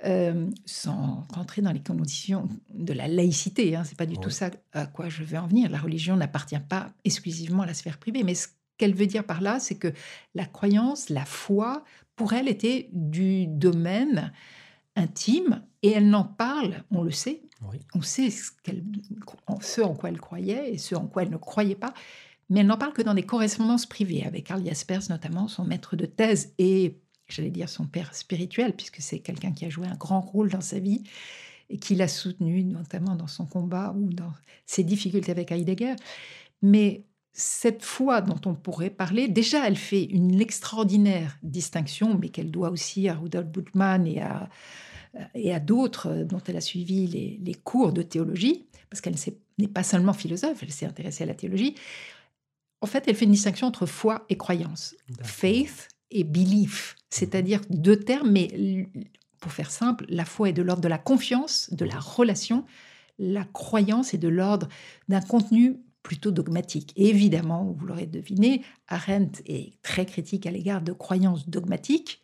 euh, 0.03 0.49
sans 0.65 1.25
rentrer 1.33 1.61
dans 1.61 1.71
les 1.71 1.81
conditions 1.81 2.49
de 2.73 2.91
la 2.91 3.07
laïcité, 3.07 3.73
hein, 3.77 3.83
c'est 3.85 3.97
pas 3.97 4.05
du 4.05 4.17
tout 4.17 4.31
ça 4.31 4.51
à 4.73 4.85
quoi 4.85 5.07
je 5.07 5.23
veux 5.23 5.37
en 5.37 5.47
venir. 5.47 5.69
La 5.69 5.79
religion 5.79 6.17
n'appartient 6.17 6.59
pas 6.59 6.89
exclusivement 7.05 7.63
à 7.63 7.67
la 7.67 7.73
sphère 7.73 7.99
privée, 7.99 8.23
mais 8.23 8.35
ce 8.35 8.47
qu'elle 8.77 8.95
veut 8.95 9.07
dire 9.07 9.23
par 9.23 9.39
là, 9.39 9.61
c'est 9.61 9.75
que 9.75 9.93
la 10.35 10.45
croyance, 10.45 11.07
la 11.07 11.23
foi, 11.23 11.85
pour 12.17 12.33
elle, 12.33 12.49
était 12.49 12.89
du 12.91 13.47
domaine 13.47 14.33
intime 14.97 15.61
et 15.83 15.91
elle 15.91 16.09
n'en 16.09 16.25
parle, 16.25 16.83
on 16.91 17.03
le 17.03 17.11
sait, 17.11 17.43
on 17.93 18.01
sait 18.01 18.29
ce, 18.29 18.51
ce, 19.61 19.81
en 19.81 19.95
quoi 19.95 20.09
elle 20.09 20.19
croyait 20.19 20.73
et 20.73 20.77
ce 20.77 20.95
en 20.95 21.07
quoi 21.07 21.23
elle 21.23 21.29
ne 21.29 21.37
croyait 21.37 21.75
pas, 21.75 21.93
mais 22.49 22.61
elle 22.61 22.67
n'en 22.67 22.77
parle 22.77 22.93
que 22.93 23.01
dans 23.01 23.13
des 23.13 23.23
correspondances 23.23 23.85
privées, 23.85 24.23
avec 24.25 24.45
Karl 24.45 24.65
Jaspers 24.65 25.09
notamment, 25.09 25.47
son 25.47 25.65
maître 25.65 25.95
de 25.95 26.05
thèse 26.05 26.53
et, 26.57 26.99
j'allais 27.27 27.49
dire, 27.49 27.69
son 27.69 27.85
père 27.85 28.15
spirituel, 28.15 28.75
puisque 28.75 29.01
c'est 29.01 29.19
quelqu'un 29.19 29.51
qui 29.51 29.65
a 29.65 29.69
joué 29.69 29.87
un 29.87 29.95
grand 29.95 30.21
rôle 30.21 30.49
dans 30.49 30.61
sa 30.61 30.79
vie 30.79 31.03
et 31.69 31.77
qui 31.77 31.95
l'a 31.95 32.07
soutenu 32.07 32.63
notamment 32.63 33.15
dans 33.15 33.27
son 33.27 33.45
combat 33.45 33.93
ou 33.97 34.13
dans 34.13 34.31
ses 34.65 34.83
difficultés 34.83 35.31
avec 35.31 35.51
Heidegger. 35.51 35.95
Mais 36.61 37.03
cette 37.39 37.83
foi 37.83 38.21
dont 38.21 38.41
on 38.45 38.55
pourrait 38.55 38.89
parler, 38.89 39.27
déjà, 39.27 39.67
elle 39.67 39.77
fait 39.77 40.03
une 40.03 40.41
extraordinaire 40.41 41.37
distinction, 41.43 42.17
mais 42.19 42.29
qu'elle 42.29 42.49
doit 42.51 42.71
aussi 42.71 43.07
à 43.07 43.15
Rudolf 43.15 43.47
Bultmann 43.47 44.07
et 44.07 44.21
à 44.21 44.49
et 45.35 45.53
à 45.53 45.59
d'autres 45.59 46.23
dont 46.23 46.41
elle 46.47 46.57
a 46.57 46.61
suivi 46.61 47.07
les, 47.07 47.53
cours 47.55 47.93
de 47.93 48.01
théologie, 48.01 48.65
parce 48.89 49.01
qu'elle 49.01 49.15
n'est 49.57 49.67
pas 49.67 49.83
seulement 49.83 50.13
philosophe, 50.13 50.59
elle 50.61 50.71
s'est 50.71 50.85
intéressée 50.85 51.23
à 51.23 51.27
la 51.27 51.33
théologie. 51.33 51.75
En 52.81 52.87
fait, 52.87 53.05
elle 53.07 53.15
fait 53.15 53.25
une 53.25 53.31
distinction 53.31 53.67
entre 53.67 53.85
foi 53.85 54.25
et 54.29 54.37
croyance, 54.37 54.95
faith 55.23 55.87
et 56.11 56.23
belief, 56.23 56.95
c'est-à-dire 57.09 57.61
deux 57.69 57.97
termes, 57.97 58.31
mais 58.31 58.87
pour 59.39 59.51
faire 59.51 59.71
simple, 59.71 60.05
la 60.09 60.25
foi 60.25 60.49
est 60.49 60.53
de 60.53 60.61
l'ordre 60.61 60.81
de 60.81 60.87
la 60.87 60.97
confiance, 60.97 61.73
de 61.73 61.85
la 61.85 61.99
relation, 61.99 62.65
la 63.19 63.45
croyance 63.45 64.13
est 64.13 64.19
de 64.19 64.27
l'ordre 64.27 64.67
d'un 65.09 65.21
contenu 65.21 65.79
plutôt 66.07 66.31
dogmatique. 66.31 66.93
Et 66.95 67.09
évidemment, 67.09 67.75
vous 67.77 67.85
l'aurez 67.85 68.05
deviné, 68.05 68.63
Arendt 68.87 69.43
est 69.45 69.73
très 69.81 70.05
critique 70.05 70.45
à 70.45 70.51
l'égard 70.51 70.81
de 70.81 70.93
croyances 70.93 71.49
dogmatiques, 71.49 72.21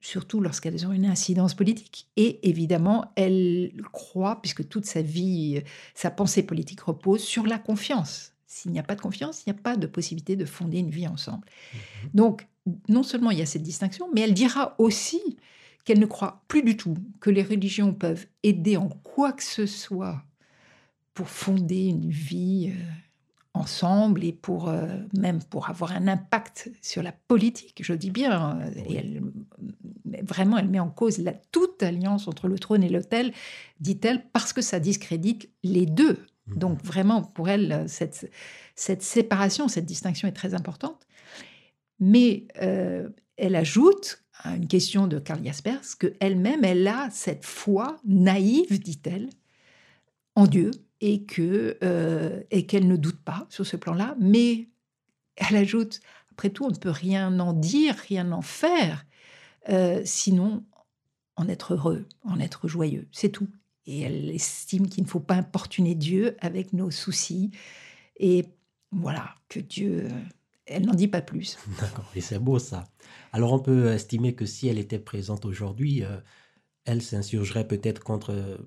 surtout 0.00 0.40
lorsqu'elles 0.40 0.84
ont 0.84 0.90
une 0.90 1.06
incidence 1.06 1.54
politique. 1.54 2.08
Et 2.16 2.48
évidemment, 2.48 3.12
elle 3.14 3.72
croit, 3.92 4.42
puisque 4.42 4.68
toute 4.68 4.84
sa 4.84 5.00
vie, 5.00 5.62
sa 5.94 6.10
pensée 6.10 6.42
politique 6.42 6.80
repose 6.80 7.22
sur 7.22 7.46
la 7.46 7.60
confiance. 7.60 8.32
S'il 8.48 8.72
n'y 8.72 8.80
a 8.80 8.82
pas 8.82 8.96
de 8.96 9.00
confiance, 9.00 9.44
il 9.46 9.52
n'y 9.52 9.56
a 9.56 9.62
pas 9.62 9.76
de 9.76 9.86
possibilité 9.86 10.34
de 10.34 10.44
fonder 10.44 10.78
une 10.78 10.90
vie 10.90 11.06
ensemble. 11.06 11.46
Mhm. 11.72 12.10
Donc, 12.14 12.48
non 12.88 13.04
seulement 13.04 13.30
il 13.30 13.38
y 13.38 13.42
a 13.42 13.46
cette 13.46 13.62
distinction, 13.62 14.08
mais 14.12 14.22
elle 14.22 14.34
dira 14.34 14.74
aussi 14.78 15.20
qu'elle 15.84 16.00
ne 16.00 16.06
croit 16.06 16.42
plus 16.48 16.64
du 16.64 16.76
tout 16.76 16.96
que 17.20 17.30
les 17.30 17.44
religions 17.44 17.94
peuvent 17.94 18.26
aider 18.42 18.76
en 18.76 18.88
quoi 18.88 19.32
que 19.32 19.44
ce 19.44 19.66
soit 19.66 20.24
pour 21.18 21.30
fonder 21.30 21.86
une 21.86 22.10
vie 22.10 22.70
euh, 22.70 22.80
ensemble 23.52 24.22
et 24.22 24.32
pour 24.32 24.68
euh, 24.68 24.86
même 25.18 25.42
pour 25.42 25.68
avoir 25.68 25.90
un 25.90 26.06
impact 26.06 26.70
sur 26.80 27.02
la 27.02 27.10
politique, 27.10 27.80
je 27.82 27.92
dis 27.92 28.12
bien. 28.12 28.60
Euh, 28.60 28.70
et 28.86 28.94
elle, 28.94 29.22
vraiment, 30.22 30.58
elle 30.58 30.68
met 30.68 30.78
en 30.78 30.90
cause 30.90 31.18
la, 31.18 31.32
toute 31.32 31.82
alliance 31.82 32.28
entre 32.28 32.46
le 32.46 32.56
trône 32.56 32.84
et 32.84 32.88
l'autel, 32.88 33.32
dit-elle, 33.80 34.30
parce 34.32 34.52
que 34.52 34.62
ça 34.62 34.78
discrédite 34.78 35.50
les 35.64 35.86
deux. 35.86 36.24
Mmh. 36.46 36.54
Donc 36.54 36.84
vraiment, 36.84 37.22
pour 37.22 37.48
elle, 37.48 37.86
cette, 37.88 38.30
cette 38.76 39.02
séparation, 39.02 39.66
cette 39.66 39.86
distinction 39.86 40.28
est 40.28 40.32
très 40.32 40.54
importante. 40.54 41.04
Mais 41.98 42.46
euh, 42.62 43.08
elle 43.36 43.56
ajoute 43.56 44.22
à 44.44 44.54
une 44.54 44.68
question 44.68 45.08
de 45.08 45.18
Karl 45.18 45.44
Jaspers 45.44 45.98
qu'elle-même, 45.98 46.62
elle 46.62 46.86
a 46.86 47.08
cette 47.10 47.44
foi 47.44 47.96
naïve, 48.06 48.80
dit-elle, 48.80 49.30
en 50.36 50.46
Dieu, 50.46 50.70
et 51.00 51.24
que 51.24 51.78
euh, 51.82 52.42
et 52.50 52.66
qu'elle 52.66 52.88
ne 52.88 52.96
doute 52.96 53.20
pas 53.20 53.46
sur 53.50 53.66
ce 53.66 53.76
plan-là. 53.76 54.16
Mais 54.20 54.68
elle 55.36 55.56
ajoute, 55.56 56.00
après 56.32 56.50
tout, 56.50 56.64
on 56.64 56.70
ne 56.70 56.76
peut 56.76 56.90
rien 56.90 57.38
en 57.38 57.52
dire, 57.52 57.94
rien 58.08 58.32
en 58.32 58.42
faire, 58.42 59.06
euh, 59.68 60.02
sinon 60.04 60.64
en 61.36 61.48
être 61.48 61.74
heureux, 61.74 62.06
en 62.24 62.40
être 62.40 62.66
joyeux, 62.66 63.06
c'est 63.12 63.30
tout. 63.30 63.48
Et 63.86 64.00
elle 64.00 64.28
estime 64.30 64.88
qu'il 64.88 65.04
ne 65.04 65.08
faut 65.08 65.20
pas 65.20 65.36
importuner 65.36 65.94
Dieu 65.94 66.36
avec 66.40 66.72
nos 66.72 66.90
soucis. 66.90 67.52
Et 68.18 68.44
voilà, 68.90 69.34
que 69.48 69.60
Dieu, 69.60 70.04
euh, 70.04 70.20
elle 70.66 70.84
n'en 70.84 70.94
dit 70.94 71.08
pas 71.08 71.22
plus. 71.22 71.56
D'accord, 71.80 72.10
et 72.14 72.20
c'est 72.20 72.38
beau 72.38 72.58
ça. 72.58 72.84
Alors 73.32 73.52
on 73.52 73.60
peut 73.60 73.92
estimer 73.92 74.34
que 74.34 74.46
si 74.46 74.68
elle 74.68 74.78
était 74.78 74.98
présente 74.98 75.44
aujourd'hui, 75.44 76.02
elle 76.84 77.02
s'insurgerait 77.02 77.68
peut-être 77.68 78.02
contre 78.02 78.58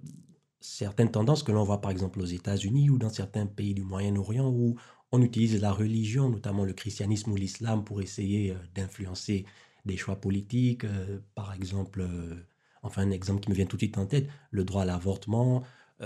certaines 0.62 1.12
tendances 1.12 1.44
que 1.44 1.52
l'on 1.52 1.64
voit 1.64 1.82
par 1.82 1.92
exemple 1.92 2.22
aux 2.22 2.26
États-Unis 2.26 2.90
ou 2.90 2.98
dans 2.98 3.10
certains 3.10 3.48
pays 3.48 3.74
du 3.74 3.84
Moyen-Orient 3.84 4.48
où 4.48 4.76
on 5.12 5.22
utilise 5.22 5.60
la 5.60 5.72
religion, 5.72 6.30
notamment 6.30 6.64
le 6.64 6.74
christianisme 6.74 7.32
ou 7.32 7.36
l'islam, 7.36 7.84
pour 7.84 8.02
essayer 8.02 8.52
euh, 8.52 8.56
d'influencer 8.76 9.46
des 9.86 9.98
choix 9.98 10.16
politiques. 10.16 10.86
Euh, 10.86 11.20
par 11.36 11.54
exemple, 11.54 12.02
euh, 12.02 12.36
enfin 12.84 13.02
un 13.02 13.12
exemple 13.12 13.42
qui 13.42 13.50
me 13.50 13.56
vient 13.56 13.66
tout 13.66 13.76
de 13.76 13.82
suite 13.82 13.98
en 13.98 14.06
tête, 14.06 14.30
le 14.52 14.64
droit 14.64 14.84
à 14.84 14.86
l'avortement. 14.86 15.64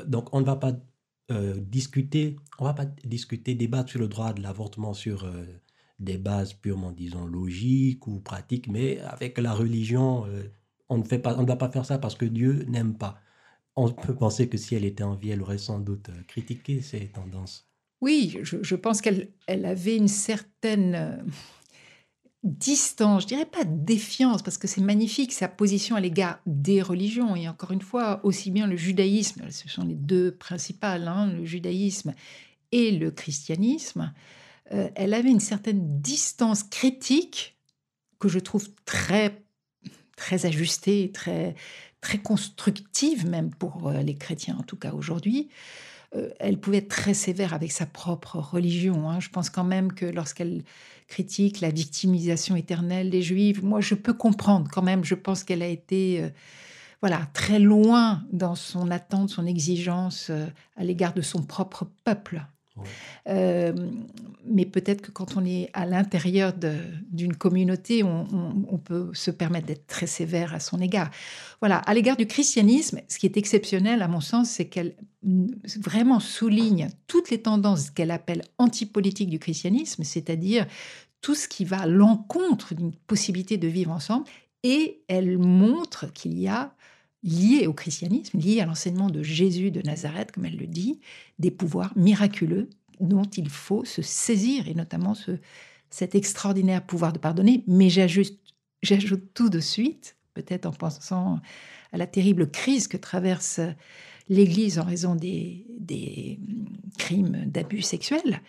donc 0.08 0.34
on 0.34 0.41
ne 0.41 0.46
va 0.46 0.56
pas 0.56 0.74
discuter, 1.58 2.36
on 2.60 2.65
va 2.65 2.74
pas 2.74 2.86
discuter, 2.86 3.56
débattre 3.56 3.89
sur 3.89 4.00
le 4.00 4.08
droit 4.08 4.34
de 4.34 4.41
l'avortement 4.44 4.94
sur 4.94 5.28
des 6.00 6.18
bases 6.18 6.54
purement, 6.54 6.91
disons, 6.91 7.26
logiques 7.26 8.06
ou 8.08 8.20
pratiques, 8.20 8.68
mais 8.68 9.00
avec 9.00 9.38
la 9.39 9.54
religion, 9.54 10.26
on 10.89 10.98
ne 11.00 11.04
fait 11.04 11.18
pas, 11.18 11.36
on 11.38 11.41
ne 11.41 11.48
va 11.48 11.56
pas 11.56 11.70
faire 11.70 11.86
ça 11.86 11.98
parce 11.98 12.15
que 12.15 12.26
Dieu 12.26 12.65
n'aime 12.68 12.96
pas 12.98 13.20
on 13.75 13.91
peut 13.91 14.15
penser 14.15 14.47
que 14.47 14.57
si 14.57 14.75
elle 14.75 14.85
était 14.85 15.03
en 15.03 15.15
vie, 15.15 15.31
elle 15.31 15.41
aurait 15.41 15.57
sans 15.57 15.79
doute 15.79 16.09
euh, 16.09 16.23
critiqué 16.27 16.81
ces 16.81 17.07
tendances. 17.07 17.67
Oui, 18.01 18.38
je, 18.43 18.75
pense 18.75 19.01
qu'elle 19.01 19.31
elle 19.47 19.65
avait 19.65 19.95
une 19.95 20.07
certaine 20.07 20.95
euh, 20.95 21.17
distance, 22.43 23.23
je 23.23 23.27
dirais 23.27 23.45
pas 23.45 23.63
défiance, 23.63 24.43
parce 24.43 24.57
que 24.57 24.67
c'est 24.67 24.81
magnifique 24.81 25.33
sa 25.33 25.47
position 25.47 25.95
à 25.95 25.99
l'égard 25.99 26.39
des 26.45 26.81
religions. 26.81 27.35
Et 27.35 27.47
encore 27.47 27.71
une 27.71 27.81
fois, 27.81 28.19
aussi 28.23 28.51
bien 28.51 28.67
le 28.67 28.75
judaïsme, 28.75 29.49
ce 29.49 29.67
sont 29.69 29.83
les 29.83 29.95
deux 29.95 30.31
principales, 30.35 31.07
hein, 31.07 31.31
le 31.33 31.45
judaïsme 31.45 32.13
et 32.71 32.91
le 32.91 33.11
christianisme, 33.11 34.13
euh, 34.71 34.89
elle 34.95 35.13
avait 35.13 35.31
une 35.31 35.39
certaine 35.39 36.01
distance 36.01 36.63
critique 36.63 37.57
que 38.19 38.27
je 38.27 38.39
trouve 38.39 38.69
très 38.85 39.44
très 40.15 40.45
ajustée, 40.45 41.12
très 41.13 41.56
très 42.06 42.19
constructive 42.19 43.28
même 43.28 43.49
pour 43.49 43.88
euh, 43.88 44.04
les 44.04 44.15
chrétiens, 44.15 44.58
en 44.60 44.63
tout 44.63 44.78
cas 44.78 44.93
aujourd'hui. 44.93 45.49
euh, 46.15 46.30
elle 46.39 46.60
pouvait 46.60 46.78
être 46.78 46.89
très 46.89 47.15
sévère 47.15 47.54
avec 47.54 47.71
sa 47.71 47.88
propre 47.88 48.38
religion. 48.38 49.10
Hein. 49.10 49.19
Je 49.19 49.30
pense 49.30 49.49
quand 49.49 49.63
même 49.63 49.91
que 49.93 50.06
lorsqu'elle 50.06 50.63
critique 51.08 51.62
la 51.62 51.71
victimisation 51.71 52.56
éternelle 52.56 53.10
des 53.10 53.23
Juifs, 53.23 53.63
moi 53.63 53.82
je 53.82 53.95
peux 53.95 54.13
comprendre 54.13 54.69
quand 54.71 54.84
même. 54.84 55.04
Je 55.04 55.15
pense 55.15 55.43
qu'elle 55.43 55.63
a 55.63 55.67
été 55.67 56.21
euh, 56.21 56.30
voilà 57.01 57.28
très 57.34 57.60
loin 57.60 58.23
dans 58.32 58.56
son 58.56 58.91
attente, 58.91 59.30
son 59.32 59.45
exigence 59.47 60.32
à 60.78 60.84
l'égard 60.84 61.13
de 61.13 61.21
son 61.21 61.43
propre 61.43 61.88
peuple. 62.04 62.45
Euh, 63.27 63.73
mais 64.45 64.65
peut-être 64.65 65.01
que 65.01 65.11
quand 65.11 65.38
on 65.38 65.45
est 65.45 65.69
à 65.73 65.85
l'intérieur 65.85 66.53
d'une 67.09 67.35
communauté, 67.35 68.03
on, 68.03 68.77
peut 68.83 69.09
se 69.13 69.31
permettre 69.31 69.67
d'être 69.67 69.88
très 69.88 70.07
sévère 70.07 70.53
à 70.53 70.59
son 70.59 70.79
égard. 70.79 71.09
Voilà, 71.61 71.77
à 71.77 71.93
l'égard 71.93 72.17
du 72.17 72.27
christianisme, 72.27 73.01
ce 73.07 73.17
qui 73.17 73.25
est 73.25 73.38
exceptionnel 73.38 74.01
à 74.01 74.07
mon 74.07 74.21
sens, 74.21 74.49
c'est 74.49 74.65
qu'elle 74.65 74.95
vraiment 75.23 76.19
souligne 76.19 76.89
toutes 77.07 77.31
les 77.31 77.41
tendances 77.41 77.89
qu'elle 77.89 78.11
appelle 78.11 78.43
antipolitiques 78.59 79.29
du 79.29 79.39
christianisme, 79.39 80.03
c'est-à-dire 80.03 80.67
tout 81.21 81.33
ce 81.33 81.47
qui 81.47 81.65
va 81.65 81.81
à 81.81 81.88
l'encontre 81.88 82.75
d'une 82.75 82.93
possibilité 82.93 83.57
de 83.57 83.67
vivre 83.67 83.91
ensemble, 83.91 84.25
et 84.61 85.01
elle 85.07 85.38
montre 85.39 86.11
qu'il 86.13 86.38
y 86.39 86.47
a 86.47 86.74
lié 87.25 87.65
au 87.67 87.73
christianisme, 87.73 88.39
lié 88.39 88.61
à 88.61 88.65
l'enseignement 88.65 89.09
de 89.09 89.23
Jésus 89.23 89.71
de 89.71 89.81
Nazareth, 89.81 90.31
comme 90.31 90.45
elle 90.45 90.57
le 90.57 90.67
dit, 90.67 91.01
des 91.39 91.51
pouvoirs 91.51 91.91
miraculeux 91.97 92.69
dont 92.99 93.23
il 93.23 93.49
faut 93.49 93.83
se 93.83 94.01
saisir, 94.01 94.69
et 94.69 94.73
notamment 94.75 95.15
ce, 95.15 95.31
cet 95.89 96.15
extraordinaire 96.15 96.85
pouvoir 96.85 97.11
de 97.11 97.19
pardonner. 97.19 97.63
Mais 97.67 97.89
j'ajoute, 97.89 98.38
j'ajoute 98.83 99.33
tout 99.33 99.49
de 99.49 99.59
suite, 99.59 100.15
peut-être 100.35 100.67
en 100.67 100.71
pensant 100.71 101.39
à 101.91 101.97
la 101.97 102.07
terrible 102.07 102.49
crise 102.49 102.88
que 102.88 102.97
traverse 102.97 103.59
l'Église 104.27 104.79
en 104.79 104.83
raison 104.83 105.15
des, 105.15 105.65
des 105.79 106.39
crimes 106.97 107.45
d'abus 107.45 107.81
sexuels, 107.81 108.41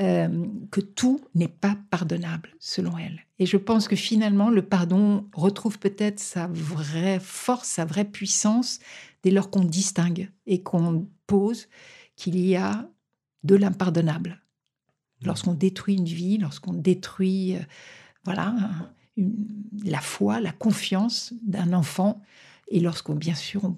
euh, 0.00 0.46
que 0.70 0.80
tout 0.80 1.20
n'est 1.34 1.48
pas 1.48 1.76
pardonnable, 1.90 2.50
selon 2.58 2.98
elle. 2.98 3.20
Et 3.38 3.46
je 3.46 3.56
pense 3.56 3.88
que 3.88 3.96
finalement, 3.96 4.50
le 4.50 4.62
pardon 4.62 5.26
retrouve 5.32 5.78
peut-être 5.78 6.18
sa 6.18 6.46
vraie 6.48 7.20
force, 7.20 7.68
sa 7.68 7.84
vraie 7.84 8.04
puissance, 8.04 8.80
dès 9.22 9.30
lors 9.30 9.50
qu'on 9.50 9.64
distingue 9.64 10.30
et 10.46 10.62
qu'on 10.62 11.06
pose 11.26 11.68
qu'il 12.16 12.38
y 12.38 12.56
a 12.56 12.88
de 13.44 13.54
l'impardonnable. 13.54 14.40
Mmh. 15.20 15.26
Lorsqu'on 15.26 15.54
détruit 15.54 15.96
une 15.96 16.04
vie, 16.04 16.38
lorsqu'on 16.38 16.72
détruit, 16.72 17.56
euh, 17.56 17.60
voilà, 18.24 18.54
la 19.84 20.00
foi, 20.00 20.40
la 20.40 20.52
confiance 20.52 21.34
d'un 21.42 21.72
enfant, 21.72 22.22
et 22.68 22.80
lorsqu'on, 22.80 23.14
bien 23.14 23.34
sûr, 23.34 23.64
on 23.64 23.76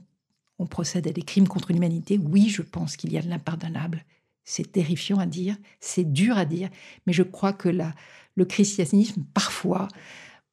on 0.59 0.67
procède 0.67 1.07
à 1.07 1.13
des 1.13 1.23
crimes 1.23 1.49
contre 1.49 1.73
l'humanité, 1.73 2.19
oui, 2.19 2.49
je 2.49 2.63
pense 2.63 2.97
qu'il 2.97 3.13
y 3.13 3.19
a 3.19 3.23
de 3.23 3.29
l'impardonnable. 3.29 4.05
C'est 4.45 4.73
terrifiant 4.73 5.19
à 5.19 5.27
dire, 5.27 5.57
c'est 5.81 6.05
dur 6.05 6.37
à 6.37 6.45
dire, 6.45 6.69
mais 7.07 7.13
je 7.13 7.23
crois 7.23 7.53
que 7.53 7.69
le 7.69 8.45
christianisme, 8.45 9.25
parfois, 9.33 9.89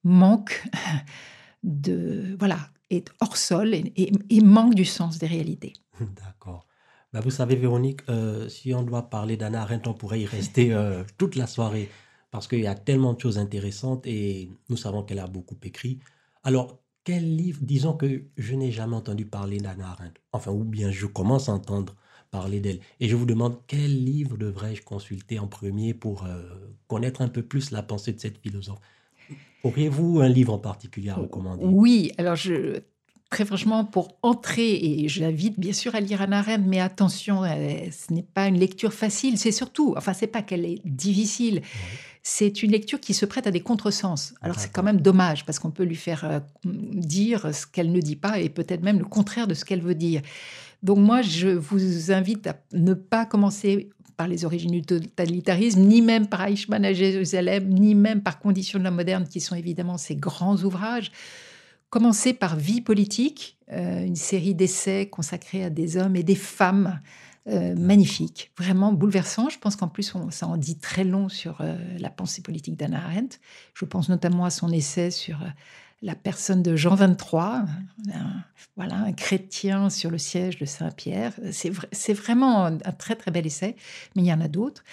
manque 0.04 0.64
de. 1.64 2.36
Voilà, 2.40 2.70
est 2.90 3.10
hors 3.20 3.38
sol 3.38 3.74
et, 3.74 4.42
manque 4.42 4.76
du 4.76 4.86
sens 4.86 5.18
des 5.18 5.28
réalités. 5.28 5.74
D'accord. 6.00 6.68
Bah, 7.14 7.20
vous 7.20 7.32
savez, 7.32 7.56
Véronique, 7.56 8.02
euh, 8.10 8.48
si 8.48 8.74
on 8.74 8.84
doit 8.84 9.10
parler 9.10 9.38
d'Anna 9.38 9.62
Arendt, 9.64 9.90
on 9.90 9.94
pourrait 9.94 10.22
y 10.22 10.26
rester 10.26 10.74
euh, 10.74 11.04
toute 11.18 11.36
la 11.36 11.48
soirée 11.48 11.90
parce 12.32 12.48
qu'il 12.48 12.62
y 12.62 12.68
a 12.68 12.76
tellement 12.76 13.14
de 13.14 13.20
choses 13.20 13.38
intéressantes 13.38 14.08
et 14.08 14.50
nous 14.70 14.78
savons 14.78 15.04
qu'elle 15.04 15.20
a 15.20 15.28
beaucoup 15.28 15.58
écrit. 15.64 16.00
Alors, 16.44 16.80
quel 17.04 17.36
livre, 17.36 17.60
disons 17.62 17.94
que 17.94 18.24
je 18.38 18.56
n'ai 18.56 18.72
jamais 18.72 18.96
entendu 18.96 19.26
parler 19.26 19.58
d'Anna 19.58 19.90
Arendt, 19.90 20.22
enfin, 20.32 20.52
ou 20.52 20.64
bien 20.64 20.92
je 20.92 21.06
commence 21.06 21.50
à 21.50 21.54
entendre 21.54 21.96
parler 22.30 22.60
d'elle, 22.60 22.80
et 23.00 23.10
je 23.10 23.16
vous 23.16 23.26
demande 23.26 23.58
quel 23.68 24.06
livre 24.06 24.38
devrais-je 24.38 24.82
consulter 24.84 25.38
en 25.40 25.48
premier 25.48 25.94
pour 25.94 26.26
euh, 26.26 26.42
connaître 26.88 27.22
un 27.22 27.28
peu 27.28 27.44
plus 27.44 27.72
la 27.72 27.84
pensée 27.84 28.14
de 28.14 28.20
cette 28.20 28.38
philosophe? 28.38 28.80
Auriez-vous 29.64 30.22
un 30.22 30.30
livre 30.30 30.54
en 30.54 30.60
particulier 30.60 31.10
à 31.10 31.16
recommander? 31.16 31.66
Oui, 31.66 32.14
alors 32.18 32.36
je, 32.36 32.80
très 33.30 33.46
franchement, 33.46 33.86
pour 33.86 34.18
entrer, 34.22 34.76
et 34.76 35.08
j'invite 35.08 35.60
bien 35.60 35.74
sûr 35.74 35.94
à 35.94 36.00
lire 36.00 36.22
Anna 36.22 36.40
Arendt, 36.40 36.64
mais 36.68 36.80
attention, 36.80 37.44
euh, 37.44 37.90
ce 37.92 38.14
n'est 38.14 38.24
pas 38.24 38.48
une 38.48 38.58
lecture 38.60 38.94
facile, 38.94 39.38
c'est 39.38 39.52
surtout, 39.52 39.94
enfin, 39.98 40.14
c'est 40.14 40.28
pas 40.28 40.42
qu'elle 40.42 40.66
est 40.66 40.82
difficile 40.86 41.62
c'est 42.24 42.62
une 42.62 42.72
lecture 42.72 43.00
qui 43.00 43.14
se 43.14 43.26
prête 43.26 43.48
à 43.48 43.52
des 43.52 43.62
contresens. 43.62 44.34
Alors 44.42 44.60
c'est 44.60 44.72
quand 44.72 44.84
même 44.84 45.02
dommage 45.02 45.46
parce 45.46 45.58
qu'on 45.58 45.72
peut 45.72 45.84
lui 45.84 45.96
faire 45.96 46.24
euh, 46.26 46.40
dire 46.66 47.54
ce 47.54 47.66
qu'elle 47.66 47.92
ne 47.92 48.00
dit 48.00 48.16
pas 48.16 48.40
et 48.40 48.50
peut-être 48.50 48.84
même 48.84 49.00
le 49.00 49.06
contraire 49.06 49.48
de 49.48 49.54
ce 49.54 49.66
qu'elle 49.66 49.82
veut 49.82 49.96
dire. 49.96 50.22
Donc 50.84 50.98
moi, 50.98 51.22
je 51.22 51.50
vous 51.50 52.12
invite 52.12 52.48
à 52.48 52.56
ne 52.74 52.94
pas 52.94 53.26
commencer 53.26 53.90
par 54.18 54.28
les 54.28 54.46
origines 54.46 54.72
du 54.72 54.84
totalitarisme, 54.84 55.82
ni 55.82 56.02
même 56.02 56.28
par 56.28 56.46
Eichmann 56.46 56.86
à 56.86 56.94
Jérusalem, 56.94 57.70
ni 57.70 57.96
même 57.96 58.22
par 58.22 58.40
Conditions 58.40 58.78
de 58.78 58.84
la 58.84 58.92
moderne, 58.92 59.28
qui 59.28 59.40
sont 59.40 59.56
évidemment 59.56 59.98
ses 59.98 60.16
grands 60.16 60.58
ouvrages. 60.58 61.12
Commencez 61.90 62.34
par 62.34 62.56
Vie 62.56 62.82
politique, 62.82 63.58
euh, 63.72 64.06
une 64.06 64.16
série 64.16 64.54
d'essais 64.54 65.08
consacrés 65.08 65.64
à 65.64 65.70
des 65.70 65.98
hommes 65.98 66.16
et 66.16 66.24
des 66.24 66.36
femmes 66.36 67.00
euh, 67.47 67.75
magnifique, 67.75 68.51
vraiment 68.56 68.93
bouleversant. 68.93 69.49
Je 69.49 69.58
pense 69.58 69.75
qu'en 69.75 69.88
plus, 69.88 70.13
ça 70.30 70.45
en 70.45 70.58
dit 70.58 70.77
très 70.77 71.04
long 71.04 71.27
sur 71.27 71.60
euh, 71.62 71.75
la 71.97 72.12
pensée 72.12 72.43
politique 72.43 72.77
d'Anna 72.77 73.04
Arendt. 73.04 73.39
Je 73.73 73.86
pense 73.86 74.10
notamment 74.10 74.45
à 74.45 74.51
son 74.51 74.71
essai 74.71 75.10
sur 75.10 75.41
euh, 75.41 75.47
la 76.04 76.13
personne 76.13 76.62
de 76.62 76.75
Jean 76.75 76.93
XXIII, 76.93 77.65
un, 78.13 78.43
voilà, 78.75 78.95
un 78.95 79.13
chrétien 79.13 79.89
sur 79.89 80.12
le 80.12 80.19
siège 80.19 80.60
de 80.60 80.65
Saint-Pierre. 80.65 81.34
C'est 81.51 82.13
vraiment 82.13 82.65
un 82.65 82.77
très 82.97 83.15
très 83.15 83.32
bel 83.32 83.47
essai, 83.47 83.75
mais 84.15 84.21
il 84.21 84.27
y 84.27 84.34
en 84.34 84.41
a 84.41 84.47
d'autres. 84.47 84.84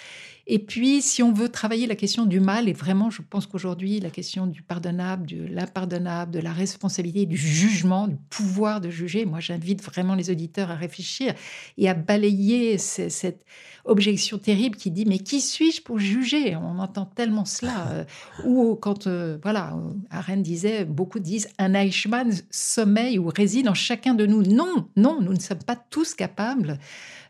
Et 0.51 0.57
puis, 0.57 1.03
si 1.03 1.21
on 1.21 1.31
veut 1.31 1.47
travailler 1.47 1.85
la 1.85 1.95
question 1.95 2.25
du 2.25 2.39
mal, 2.39 2.67
et 2.67 2.73
vraiment, 2.73 3.11
je 3.11 3.21
pense 3.21 3.45
qu'aujourd'hui, 3.45 3.99
la 3.99 4.09
question 4.09 4.47
du 4.47 4.63
pardonnable, 4.63 5.27
de 5.27 5.45
l'impardonnable, 5.45 6.31
de 6.31 6.39
la 6.39 6.51
responsabilité, 6.51 7.27
du 7.27 7.37
jugement, 7.37 8.07
du 8.07 8.15
pouvoir 8.31 8.81
de 8.81 8.89
juger, 8.89 9.25
moi, 9.25 9.39
j'invite 9.41 9.83
vraiment 9.83 10.15
les 10.15 10.31
auditeurs 10.31 10.71
à 10.71 10.75
réfléchir 10.75 11.35
et 11.77 11.87
à 11.87 11.93
balayer 11.93 12.79
cette 12.79 13.45
objection 13.85 14.39
terrible 14.39 14.75
qui 14.75 14.89
dit 14.89 15.05
mais 15.05 15.19
qui 15.19 15.39
suis-je 15.39 15.83
pour 15.83 15.99
juger? 15.99 16.55
On 16.55 16.79
entend 16.79 17.05
tellement 17.05 17.45
cela. 17.45 17.69
Euh, 17.89 18.03
ou 18.45 18.75
quand, 18.75 19.07
euh, 19.07 19.37
voilà, 19.41 19.75
Arendt 20.09 20.41
disait, 20.41 20.83
beaucoup 20.83 21.19
disent 21.19 21.47
un 21.57 21.73
Eichmann 21.73 22.31
sommeille 22.51 23.17
ou 23.17 23.31
réside 23.35 23.69
en 23.69 23.73
chacun 23.73 24.13
de 24.13 24.25
nous. 24.25 24.43
Non, 24.43 24.87
non, 24.95 25.21
nous 25.21 25.33
ne 25.33 25.39
sommes 25.39 25.63
pas 25.63 25.75
tous 25.75 26.13
capables 26.13 26.77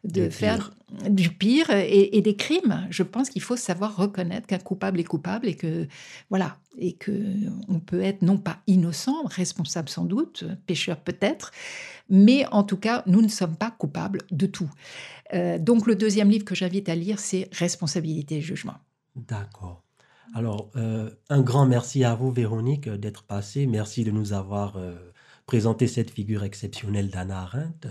de 0.04 0.30
faire 0.30 0.72
du 1.10 1.30
pire 1.30 1.70
et, 1.70 2.22
des 2.22 2.36
crimes. 2.36 2.88
Je 2.90 3.04
pense 3.04 3.30
qu'il 3.30 3.42
faut 3.42 3.56
savoir 3.56 3.96
reconnaître 3.96 4.48
qu'un 4.48 4.58
coupable 4.60 5.00
est 5.00 5.04
coupable 5.04 5.48
et 5.48 5.56
que 5.56 5.88
voilà 6.30 6.58
et 6.78 6.94
que 6.94 7.12
on 7.68 7.80
peut 7.80 8.02
être 8.02 8.22
non 8.22 8.38
pas 8.38 8.58
innocent, 8.68 9.24
responsable 9.26 9.90
sans 9.90 10.06
doute, 10.06 10.46
pécheur 10.66 10.98
peut-être, 10.98 11.52
mais 12.10 12.46
en 12.48 12.64
tout 12.64 12.78
cas 12.78 13.04
nous 13.06 13.22
ne 13.22 13.28
sommes 13.28 13.56
pas 13.56 13.72
coupables 13.72 14.22
de 14.32 14.46
tout. 14.46 14.70
Euh, 15.34 15.60
donc 15.60 15.86
le 15.86 15.96
deuxième 15.96 16.30
livre 16.30 16.46
que 16.46 16.56
j'invite 16.56 16.90
à 16.90 16.96
lire, 16.96 17.20
c'est 17.20 17.50
Responsabilité 17.52 18.38
et 18.38 18.42
jugement. 18.42 18.76
D'accord. 19.16 19.84
Alors, 20.36 20.70
euh, 20.76 21.10
un 21.30 21.42
grand 21.42 21.66
merci 21.66 22.04
à 22.04 22.14
vous, 22.14 22.32
Véronique, 22.32 22.88
d'être 22.88 23.24
passée. 23.24 23.66
Merci 23.66 24.04
de 24.04 24.12
nous 24.12 24.34
avoir 24.34 24.78
euh, 24.78 24.96
présenté 25.48 25.88
cette 25.88 26.12
figure 26.12 26.44
exceptionnelle 26.44 27.10
d'Anna 27.10 27.42
Arendt. 27.42 27.88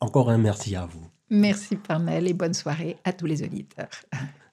encore 0.00 0.30
un 0.30 0.38
merci 0.38 0.74
à 0.74 0.86
vous. 0.86 1.08
Merci 1.30 1.76
Parnell 1.76 2.26
et 2.26 2.34
bonne 2.34 2.54
soirée 2.54 2.96
à 3.04 3.12
tous 3.12 3.26
les 3.26 3.42
auditeurs. 3.42 3.90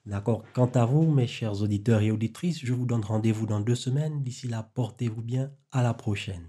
D'accord. 0.06 0.44
Quant 0.54 0.70
à 0.76 0.86
vous, 0.86 1.12
mes 1.12 1.26
chers 1.26 1.62
auditeurs 1.62 2.02
et 2.02 2.12
auditrices, 2.12 2.64
je 2.64 2.74
vous 2.74 2.86
donne 2.86 3.04
rendez-vous 3.04 3.48
dans 3.48 3.60
deux 3.60 3.76
semaines. 3.76 4.22
D'ici 4.22 4.48
là, 4.48 4.70
portez-vous 4.74 5.22
bien. 5.22 5.50
À 5.72 5.82
la 5.82 5.94
prochaine. 5.94 6.44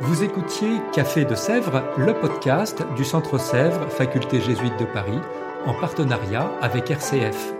Vous 0.00 0.24
écoutiez 0.24 0.80
Café 0.92 1.24
de 1.24 1.34
Sèvres, 1.34 1.84
le 1.98 2.14
podcast 2.18 2.82
du 2.96 3.04
Centre 3.04 3.38
Sèvres, 3.38 3.88
Faculté 3.90 4.40
jésuite 4.40 4.78
de 4.80 4.86
Paris, 4.86 5.20
en 5.66 5.74
partenariat 5.74 6.50
avec 6.62 6.90
RCF. 6.90 7.59